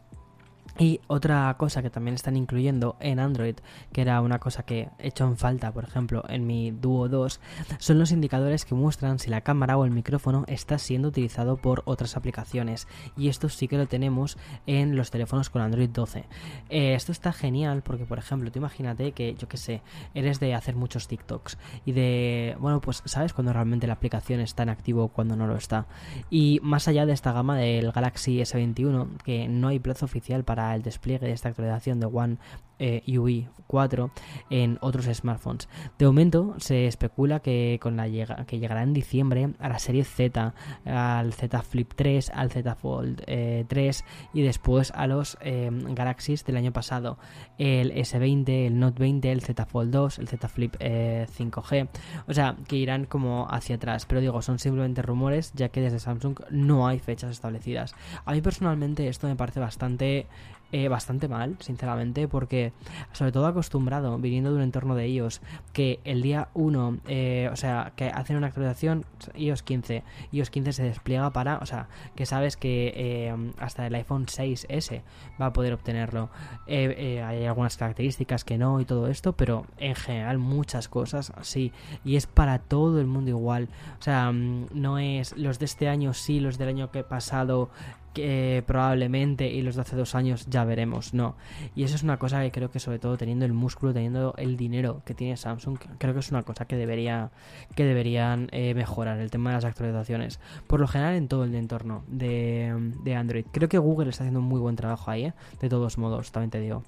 y 0.80 1.02
otra 1.08 1.56
cosa 1.58 1.82
que 1.82 1.90
también 1.90 2.16
están 2.16 2.36
incluyendo 2.36 2.98
en 3.00 3.20
Android, 3.20 3.56
que 3.92 4.02
era 4.02 4.22
una 4.22 4.40
cosa 4.40 4.64
que 4.64 4.90
he 5.00 5.08
hecho 5.08 5.26
en 5.26 5.38
falta, 5.38 5.72
por 5.72 5.84
ejemplo, 5.84 6.24
en 6.30 6.46
mi 6.46 6.72
Duo 6.72 7.10
2, 7.10 7.40
son 7.80 8.00
los 8.00 8.12
indicadores 8.12 8.66
que 8.66 8.76
muestran 8.76 9.18
si 9.18 9.30
la 9.30 9.42
cámara 9.42 9.78
o 9.78 9.86
el 9.86 9.92
micrófono 9.92 10.44
está 10.48 10.78
siendo 10.78 11.08
utilizado 11.08 11.58
por 11.58 11.82
otras 11.86 12.16
aplicaciones. 12.16 12.88
Y 13.16 13.30
esto 13.30 13.50
sí 13.50 13.68
que 13.68 13.78
lo 13.78 13.88
tenemos 13.88 14.38
en 14.68 14.96
los 14.96 15.10
teléfonos 15.10 15.50
con 15.50 15.62
Android 15.62 15.90
12. 15.90 16.26
Eh, 16.70 16.94
esto 16.94 17.12
está 17.12 17.34
genial 17.34 17.82
porque, 17.82 18.06
por 18.06 18.20
ejemplo, 18.20 18.52
tú 18.52 18.60
imagínate 18.60 19.14
que, 19.14 19.36
yo 19.36 19.48
que 19.48 19.58
sé, 19.58 19.82
eres 20.14 20.40
de 20.40 20.54
hacer 20.54 20.76
muchos 20.76 21.08
TikToks 21.08 21.58
y 21.86 21.94
de, 21.94 22.56
bueno, 22.60 22.82
pues 22.82 23.02
sabes 23.06 23.34
cuando 23.34 23.54
realmente 23.54 23.88
la 23.88 23.94
aplicación 23.94 24.42
está 24.42 24.64
en 24.64 24.70
activo 24.70 25.06
o 25.06 25.08
cuando 25.08 25.36
no 25.36 25.48
lo 25.48 25.56
está. 25.56 25.88
Y 26.30 26.60
más 26.62 26.88
allá 26.88 27.06
de 27.06 27.14
esta 27.14 27.32
gama 27.32 27.58
del 27.58 27.92
Galaxy 27.92 28.40
S21, 28.40 29.18
que 29.24 29.48
no 29.48 29.70
hay 29.70 29.80
plazo 29.80 30.06
oficial 30.06 30.44
para 30.44 30.67
el 30.76 30.84
despliegue 30.84 31.28
de 31.28 31.34
esta 31.34 31.50
actualización 31.50 32.00
de 32.00 32.06
One 32.08 32.38
eh, 32.80 33.02
UI 33.08 33.48
4 33.66 34.12
en 34.52 34.78
otros 34.82 35.06
smartphones. 35.06 35.68
De 35.98 36.06
momento 36.06 36.56
se 36.60 36.86
especula 36.86 37.40
que 37.40 37.80
con 37.82 37.98
la 37.98 38.08
llega, 38.08 38.46
que 38.46 38.60
llegará 38.60 38.84
en 38.84 38.94
diciembre 38.94 39.50
a 39.60 39.68
la 39.68 39.80
serie 39.80 40.04
Z, 40.04 40.54
al 40.86 41.34
Z 41.34 41.62
Flip 41.64 41.92
3, 41.96 42.30
al 42.30 42.52
Z 42.52 42.76
Fold 42.76 43.24
3 43.26 43.28
eh, 43.28 44.04
y 44.34 44.42
después 44.44 44.92
a 44.92 45.08
los 45.08 45.38
eh, 45.42 45.70
Galaxies 45.72 46.46
del 46.46 46.58
año 46.58 46.72
pasado, 46.72 47.18
el 47.58 47.92
S20, 47.94 48.68
el 48.68 48.80
Note 48.80 49.00
20, 49.00 49.32
el 49.32 49.42
Z 49.42 49.66
Fold 49.66 49.92
2, 49.92 50.20
el 50.20 50.28
Z 50.28 50.48
Flip 50.48 50.76
5G. 50.78 51.90
O 52.28 52.34
sea, 52.34 52.56
que 52.68 52.78
irán 52.78 53.06
como 53.06 53.48
hacia 53.50 53.78
atrás, 53.78 54.06
pero 54.06 54.22
digo, 54.22 54.42
son 54.42 54.60
simplemente 54.60 55.02
rumores 55.02 55.52
ya 55.56 55.70
que 55.70 55.82
desde 55.82 56.00
Samsung 56.00 56.40
no 56.52 56.88
hay 56.88 57.00
fechas 57.00 57.32
establecidas. 57.32 57.96
A 58.24 58.34
mí 58.34 58.42
personalmente 58.42 59.08
esto 59.08 59.28
me 59.28 59.36
parece 59.36 59.60
bastante 59.60 60.28
eh, 60.72 60.88
bastante 60.88 61.28
mal, 61.28 61.56
sinceramente, 61.60 62.28
porque 62.28 62.74
sobre 63.14 63.32
todo 63.32 63.48
acostumbrado, 63.48 64.18
viniendo 64.18 64.52
de 64.52 64.58
un 64.58 64.64
entorno 64.64 64.96
de 64.96 65.08
iOS, 65.08 65.42
que 65.74 66.00
el 66.04 66.22
día 66.22 66.50
1, 66.54 66.98
eh, 67.08 67.50
o 67.52 67.56
sea, 67.56 67.94
que 67.96 68.10
hacen 68.10 68.36
una 68.36 68.48
actualización 68.48 69.06
iOS 69.36 69.64
15, 69.64 70.04
iOS 70.32 70.50
15 70.50 70.74
se 70.74 70.84
despliega 70.84 71.32
para, 71.32 71.58
o 71.60 71.66
sea, 71.66 71.88
que 72.16 72.26
sabes 72.26 72.58
que 72.58 72.94
eh, 72.96 73.52
hasta 73.60 73.88
el 73.88 73.96
iPhone 73.96 74.26
6S 74.26 75.02
va 75.42 75.48
a 75.48 75.54
poder 75.54 75.74
obtenerlo. 75.74 76.30
hay 76.68 77.46
algunas 77.46 77.78
características 77.78 78.44
que 78.44 78.58
no 78.58 78.82
y 78.82 78.86
todo 78.86 79.08
esto, 79.08 79.34
pero 79.34 79.66
en 79.78 79.96
general 79.96 80.38
muchas 80.38 80.88
cosas 80.88 81.32
sí, 81.42 81.72
y 82.04 82.16
es 82.16 82.28
para 82.28 82.60
todo 82.60 83.00
el 83.00 83.08
mundo 83.08 83.30
igual. 83.30 83.70
O 84.00 84.04
sea, 84.04 84.32
mm, 84.32 84.68
no 84.74 85.00
es 85.00 85.36
los 85.38 85.60
de 85.60 85.66
este 85.66 85.90
año 85.90 86.14
sí, 86.14 86.40
los 86.40 86.58
del 86.58 86.70
año 86.70 86.92
que 86.92 87.04
pasado 87.04 87.70
que 88.18 88.64
probablemente 88.66 89.48
y 89.48 89.62
los 89.62 89.76
de 89.76 89.82
hace 89.82 89.96
dos 89.96 90.16
años 90.16 90.48
ya 90.50 90.66
veremos, 90.66 91.14
no. 91.14 91.36
Y 91.76 91.84
eso 91.84 91.96
es 91.96 92.04
una 92.04 92.18
cosa 92.18 92.42
que 92.42 92.52
creo 92.52 92.72
que 92.72 92.80
sobre 92.80 92.98
todo 92.98 93.16
teniendo 93.16 93.46
el 93.46 93.54
músculo, 93.54 93.94
teniendo 93.94 94.34
el 94.38 94.58
dinero 94.58 95.04
que 95.06 95.14
tiene 95.14 95.38
Samsung, 95.38 95.78
creo 96.00 96.14
que 96.14 96.20
es 96.20 96.32
una 96.32 96.42
cosa 96.42 96.66
que 96.66 96.76
debería 96.76 97.30
que 97.76 97.86
deberían 97.86 98.50
eh, 98.52 98.74
mejorar 98.74 99.20
el 99.20 99.30
tema 99.30 99.52
de 99.52 99.58
las 99.58 99.66
actualizaciones. 99.66 100.40
Por 100.66 100.80
lo 100.80 100.88
general 100.88 101.16
en 101.16 101.28
todo 101.28 101.44
el 101.44 101.54
entorno 101.54 102.04
de, 102.08 102.74
de 103.04 103.16
Android. 103.16 103.46
Creo 103.52 103.70
que 103.70 103.78
Google 103.78 104.10
está 104.10 104.24
haciendo 104.24 104.40
un 104.40 104.48
muy 104.48 104.60
buen 104.60 104.76
trabajo 104.76 105.12
ahí, 105.12 105.26
¿eh? 105.26 105.34
de 105.62 105.70
todos 105.70 105.98
modos, 106.00 106.32
también 106.32 106.50
te 106.50 106.60
digo. 106.60 106.84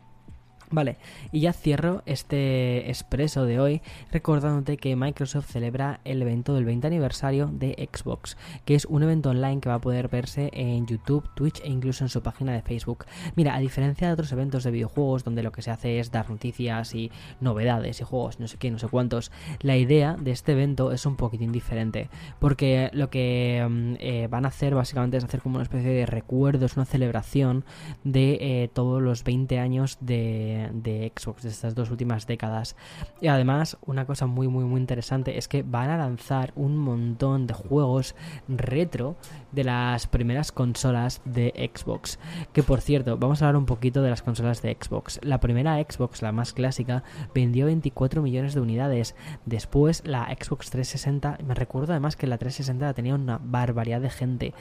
Vale, 0.72 0.98
y 1.32 1.40
ya 1.40 1.52
cierro 1.52 2.04
este 2.06 2.90
expreso 2.90 3.46
de 3.46 3.60
hoy 3.60 3.82
recordándote 4.12 4.78
que 4.78 4.96
Microsoft 4.96 5.50
celebra 5.52 6.00
el 6.06 6.22
evento 6.22 6.54
del 6.54 6.66
20 6.66 6.86
aniversario 6.86 7.48
de 7.48 7.90
Xbox, 7.92 8.38
que 8.66 8.76
es 8.76 8.86
un 8.86 9.02
evento 9.02 9.32
online 9.32 9.62
que 9.62 9.70
va 9.70 9.76
a 9.76 9.82
poder 9.82 10.10
verse 10.10 10.52
en 10.54 10.86
YouTube, 10.86 11.28
Twitch 11.34 11.60
e 11.62 11.70
incluso 11.70 12.04
en 12.04 12.10
su 12.10 12.22
página 12.22 12.54
de 12.54 12.62
Facebook. 12.62 13.06
Mira, 13.36 13.56
a 13.56 13.60
diferencia 13.60 14.06
de 14.06 14.14
otros 14.14 14.32
eventos 14.32 14.64
de 14.64 14.70
videojuegos 14.70 15.24
donde 15.24 15.42
lo 15.42 15.52
que 15.52 15.64
se 15.64 15.72
hace 15.72 16.00
es 16.00 16.12
dar 16.12 16.30
noticias 16.30 16.94
y 16.94 17.12
novedades 17.42 18.00
y 18.02 18.04
juegos, 18.04 18.40
no 18.40 18.48
sé 18.48 18.58
qué, 18.58 18.70
no 18.70 18.78
sé 18.78 18.88
cuántos, 18.90 19.32
la 19.62 19.76
idea 19.76 20.18
de 20.20 20.30
este 20.30 20.52
evento 20.52 20.92
es 20.92 21.04
un 21.08 21.16
poquitín 21.16 21.52
diferente, 21.52 22.10
porque 22.38 22.92
lo 22.94 23.10
que 23.10 23.66
mm, 23.68 23.94
eh, 24.00 24.28
van 24.30 24.46
a 24.46 24.50
hacer 24.50 24.76
básicamente 24.76 25.18
es 25.18 25.24
hacer 25.24 25.42
como 25.42 25.56
una 25.56 25.64
especie 25.64 25.90
de 25.90 26.06
recuerdo, 26.06 26.68
es 26.68 26.76
una 26.76 26.86
celebración 26.86 27.66
de 28.04 28.38
eh, 28.40 28.70
todos 28.72 29.02
los 29.02 29.24
20 29.24 29.58
años 29.58 29.98
de 30.00 30.59
de, 30.74 31.12
Xbox 31.18 31.44
de 31.44 31.50
estas 31.50 31.76
dos 31.76 31.92
últimas 31.92 32.28
décadas. 32.28 32.76
Y 33.22 33.28
además, 33.28 33.78
una 33.86 34.06
cosa 34.06 34.26
muy, 34.26 34.48
muy, 34.48 34.66
muy 34.66 34.80
interesante 34.80 35.38
es 35.38 35.48
que 35.48 35.64
van 35.64 35.90
a 35.90 35.98
lanzar 35.98 36.52
un 36.56 36.78
montón 36.78 37.48
de 37.48 37.54
juegos 37.54 38.16
retro 38.48 39.16
de 39.52 39.64
las 39.64 40.08
primeras 40.08 40.52
consolas 40.52 41.22
de 41.26 41.72
Xbox. 41.74 42.20
Que 42.54 42.64
por 42.64 42.82
cierto, 42.82 43.18
vamos 43.18 43.42
a 43.42 43.48
hablar 43.48 43.60
un 43.60 43.66
poquito 43.66 44.02
de 44.02 44.10
las 44.10 44.22
consolas 44.22 44.62
de 44.62 44.78
Xbox. 44.80 45.20
La 45.24 45.40
primera 45.40 45.78
Xbox, 45.78 46.22
la 46.22 46.32
más 46.32 46.54
clásica, 46.54 47.04
vendió 47.34 47.66
24 47.66 48.22
millones 48.22 48.54
de 48.54 48.62
unidades. 48.62 49.16
Después, 49.46 50.04
la 50.06 50.26
Xbox 50.26 50.70
360, 50.70 51.40
me 51.46 51.54
recuerdo 51.56 51.94
además 51.94 52.16
que 52.16 52.28
la 52.28 52.38
360 52.38 52.94
tenía 52.94 53.16
una 53.16 53.40
barbaridad 53.42 54.02
de 54.02 54.10
gente. 54.10 54.54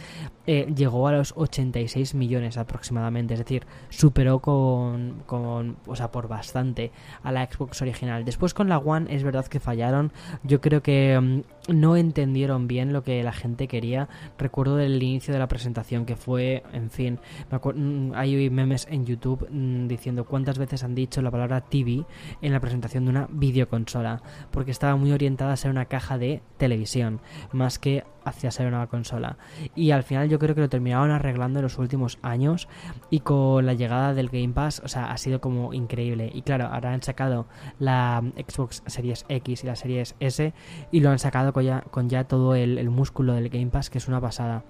Eh, 0.47 0.73
llegó 0.75 1.09
a 1.09 1.13
los 1.13 1.33
86 1.37 2.15
millones 2.15 2.57
aproximadamente, 2.57 3.35
es 3.35 3.41
decir, 3.41 3.67
superó 3.89 4.41
con, 4.41 5.23
con 5.27 5.77
o 5.89 5.97
sea, 5.97 6.11
por 6.11 6.29
bastante 6.29 6.93
a 7.23 7.33
la 7.33 7.47
Xbox 7.47 7.83
original. 7.83 8.25
Después 8.25 8.55
con 8.55 8.69
la 8.69 8.79
One 8.79 9.15
es 9.15 9.23
verdad 9.23 9.47
que 9.47 9.61
fallaron. 9.61 10.13
Yo 10.43 10.61
creo 10.61 10.83
que 10.83 11.19
mm, 11.21 11.41
no 11.69 11.97
entendieron 11.97 12.67
bien 12.67 12.93
lo 12.93 13.03
que 13.03 13.23
la 13.23 13.33
gente 13.33 13.69
quería. 13.69 14.09
Recuerdo 14.39 14.77
del 14.77 15.03
inicio 15.03 15.33
de 15.33 15.39
la 15.39 15.49
presentación 15.49 16.07
que 16.07 16.17
fue, 16.17 16.63
en 16.73 16.91
fin, 16.91 17.19
mm, 17.51 18.13
hay 18.15 18.51
memes 18.51 18.87
en 18.91 19.07
YouTube 19.07 19.47
mm, 19.51 19.87
diciendo 19.87 20.25
cuántas 20.25 20.59
veces 20.59 20.83
han 20.83 20.95
dicho 20.95 21.23
la 21.23 21.31
palabra 21.31 21.61
TV 21.61 22.05
en 22.43 22.53
la 22.53 22.61
presentación 22.61 23.05
de 23.05 23.11
una 23.11 23.29
videoconsola, 23.31 24.23
porque 24.51 24.71
estaba 24.71 24.97
muy 24.97 25.13
orientada 25.13 25.53
a 25.53 25.57
ser 25.57 25.71
una 25.71 25.87
caja 25.87 26.19
de 26.19 26.43
televisión, 26.57 27.21
más 27.53 27.79
que 27.79 28.05
hacia 28.25 28.51
ser 28.51 28.67
una 28.67 28.87
consola. 28.87 29.39
Y 29.75 29.91
al 29.91 30.03
final 30.03 30.29
yo 30.29 30.39
creo 30.39 30.55
que 30.55 30.61
lo 30.61 30.69
terminaron 30.69 31.11
arreglando 31.11 31.59
en 31.59 31.65
los 31.65 31.79
últimos 31.79 32.19
años 32.23 32.69
y 33.11 33.21
con 33.21 33.65
la 33.67 33.75
llegada 33.75 34.15
del 34.15 34.29
Game 34.29 34.51
Pass, 34.51 34.83
o 34.85 34.89
sea, 34.89 35.11
ha 35.11 35.17
sido 35.17 35.41
como 35.41 35.73
increíble. 35.73 36.31
Y 36.33 36.43
claro, 36.43 36.67
ahora 36.67 36.93
han 36.93 37.03
sacado 37.03 37.47
la 37.79 38.23
Xbox 38.37 38.83
Series 38.87 39.25
X 39.29 39.65
y 39.65 39.67
la 39.67 39.77
Series 39.77 40.15
S 40.21 40.53
y 40.91 41.01
lo 41.01 41.11
han 41.11 41.19
sacado 41.19 41.53
con 41.53 41.58
con 41.91 42.09
ya 42.09 42.25
todo 42.25 42.55
el, 42.55 42.91
músculo 42.91 43.35
del 43.35 43.49
Game 43.49 43.69
Pass, 43.69 43.91
que 43.91 43.99
es 43.99 44.09
una 44.09 44.21
pasada. 44.21 44.65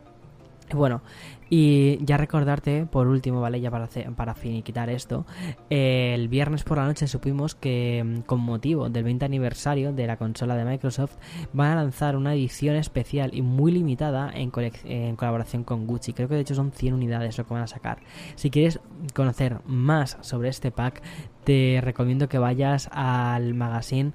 Bueno, 0.75 1.01
y 1.49 2.05
ya 2.05 2.19
recordarte, 2.19 2.85
por 2.85 3.07
último, 3.07 3.41
¿vale? 3.41 3.59
Ya 3.59 3.71
para, 3.71 3.89
para 4.15 4.35
finiquitar 4.35 4.91
esto, 4.91 5.25
el 5.71 6.29
viernes 6.29 6.63
por 6.63 6.77
la 6.77 6.85
noche 6.85 7.07
supimos 7.07 7.55
que 7.55 8.05
mm, 8.05 8.21
con 8.23 8.41
motivo 8.41 8.91
del 8.91 9.05
20 9.05 9.25
aniversario 9.25 9.95
de 9.95 10.07
la 10.07 10.19
consola 10.19 10.57
de 10.57 10.67
Microsoft 10.67 11.17
van 11.55 11.71
a 11.71 11.77
lanzar 11.77 12.17
una 12.17 12.35
edición 12.35 12.77
especial 12.77 13.31
y 13.33 13.41
muy 13.41 13.73
limitada 13.73 14.31
en, 14.35 14.53
en 14.85 15.17
colaboración 15.17 15.65
con 15.65 15.87
Gucci. 15.87 16.13
Creo 16.13 16.29
que 16.29 16.35
de 16.35 16.43
hecho 16.43 16.55
son 16.55 16.71
100 16.71 16.93
unidades 16.93 17.39
lo 17.39 17.47
que 17.47 17.55
van 17.55 17.63
a 17.63 17.67
sacar. 17.67 18.01
Si 18.35 18.51
quieres 18.51 18.81
conocer 19.15 19.61
más 19.65 20.19
sobre 20.21 20.51
este 20.51 20.71
pack, 20.71 21.03
te 21.45 21.81
recomiendo 21.83 22.29
que 22.29 22.39
vayas 22.39 22.91
al 22.93 23.55
magazine 23.55 24.13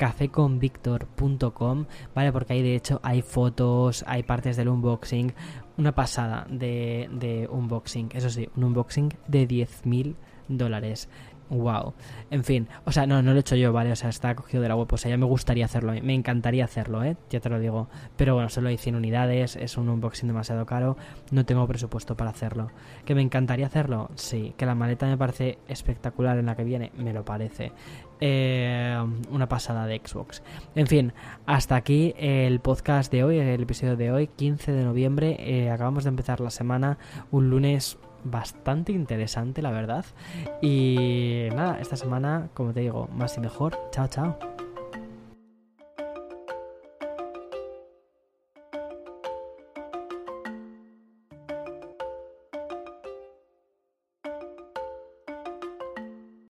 cafeconvictor.com, 0.00 1.84
¿vale? 2.14 2.32
Porque 2.32 2.54
ahí 2.54 2.62
de 2.62 2.74
hecho 2.74 3.00
hay 3.02 3.20
fotos, 3.20 4.02
hay 4.06 4.22
partes 4.22 4.56
del 4.56 4.70
unboxing, 4.70 5.34
una 5.76 5.94
pasada 5.94 6.46
de, 6.48 7.10
de 7.12 7.46
unboxing, 7.46 8.08
eso 8.14 8.30
sí, 8.30 8.48
un 8.56 8.64
unboxing 8.64 9.10
de 9.28 9.46
10.000 9.46 10.14
dólares. 10.48 11.10
Wow. 11.50 11.94
En 12.30 12.44
fin, 12.44 12.68
o 12.84 12.92
sea, 12.92 13.06
no, 13.06 13.22
no 13.22 13.32
lo 13.32 13.36
he 13.36 13.40
hecho 13.40 13.56
yo, 13.56 13.72
¿vale? 13.72 13.90
O 13.90 13.96
sea, 13.96 14.08
está 14.08 14.34
cogido 14.36 14.62
de 14.62 14.68
la 14.68 14.76
web. 14.76 14.86
O 14.92 14.96
sea, 14.96 15.10
ya 15.10 15.16
me 15.16 15.26
gustaría 15.26 15.64
hacerlo. 15.64 15.92
Me 16.00 16.14
encantaría 16.14 16.64
hacerlo, 16.64 17.02
¿eh? 17.02 17.16
Ya 17.28 17.40
te 17.40 17.48
lo 17.48 17.58
digo. 17.58 17.88
Pero 18.16 18.34
bueno, 18.34 18.48
solo 18.48 18.68
hay 18.68 18.76
100 18.76 18.94
unidades. 18.94 19.56
Es 19.56 19.76
un 19.76 19.88
unboxing 19.88 20.28
demasiado 20.28 20.64
caro. 20.64 20.96
No 21.32 21.44
tengo 21.44 21.66
presupuesto 21.66 22.16
para 22.16 22.30
hacerlo. 22.30 22.70
¿Que 23.04 23.16
me 23.16 23.22
encantaría 23.22 23.66
hacerlo? 23.66 24.10
Sí. 24.14 24.54
¿Que 24.56 24.64
la 24.64 24.76
maleta 24.76 25.06
me 25.06 25.16
parece 25.18 25.58
espectacular 25.66 26.38
en 26.38 26.46
la 26.46 26.54
que 26.54 26.62
viene? 26.62 26.92
Me 26.96 27.12
lo 27.12 27.24
parece. 27.24 27.72
Eh, 28.20 28.96
una 29.30 29.48
pasada 29.48 29.86
de 29.86 30.00
Xbox. 30.04 30.42
En 30.74 30.86
fin, 30.86 31.12
hasta 31.46 31.74
aquí 31.74 32.14
el 32.18 32.60
podcast 32.60 33.10
de 33.10 33.24
hoy, 33.24 33.38
el 33.38 33.62
episodio 33.62 33.96
de 33.96 34.12
hoy, 34.12 34.28
15 34.28 34.72
de 34.72 34.84
noviembre. 34.84 35.36
Eh, 35.40 35.70
acabamos 35.70 36.04
de 36.04 36.10
empezar 36.10 36.40
la 36.40 36.50
semana, 36.50 36.98
un 37.30 37.48
lunes 37.48 37.98
bastante 38.24 38.92
interesante, 38.92 39.62
la 39.62 39.70
verdad. 39.70 40.04
Y 40.60 41.48
nada, 41.54 41.78
esta 41.80 41.96
semana, 41.96 42.48
como 42.54 42.72
te 42.72 42.80
digo, 42.80 43.08
más 43.14 43.36
y 43.36 43.40
mejor. 43.40 43.78
Chao, 43.90 44.08
chao. 44.08 44.59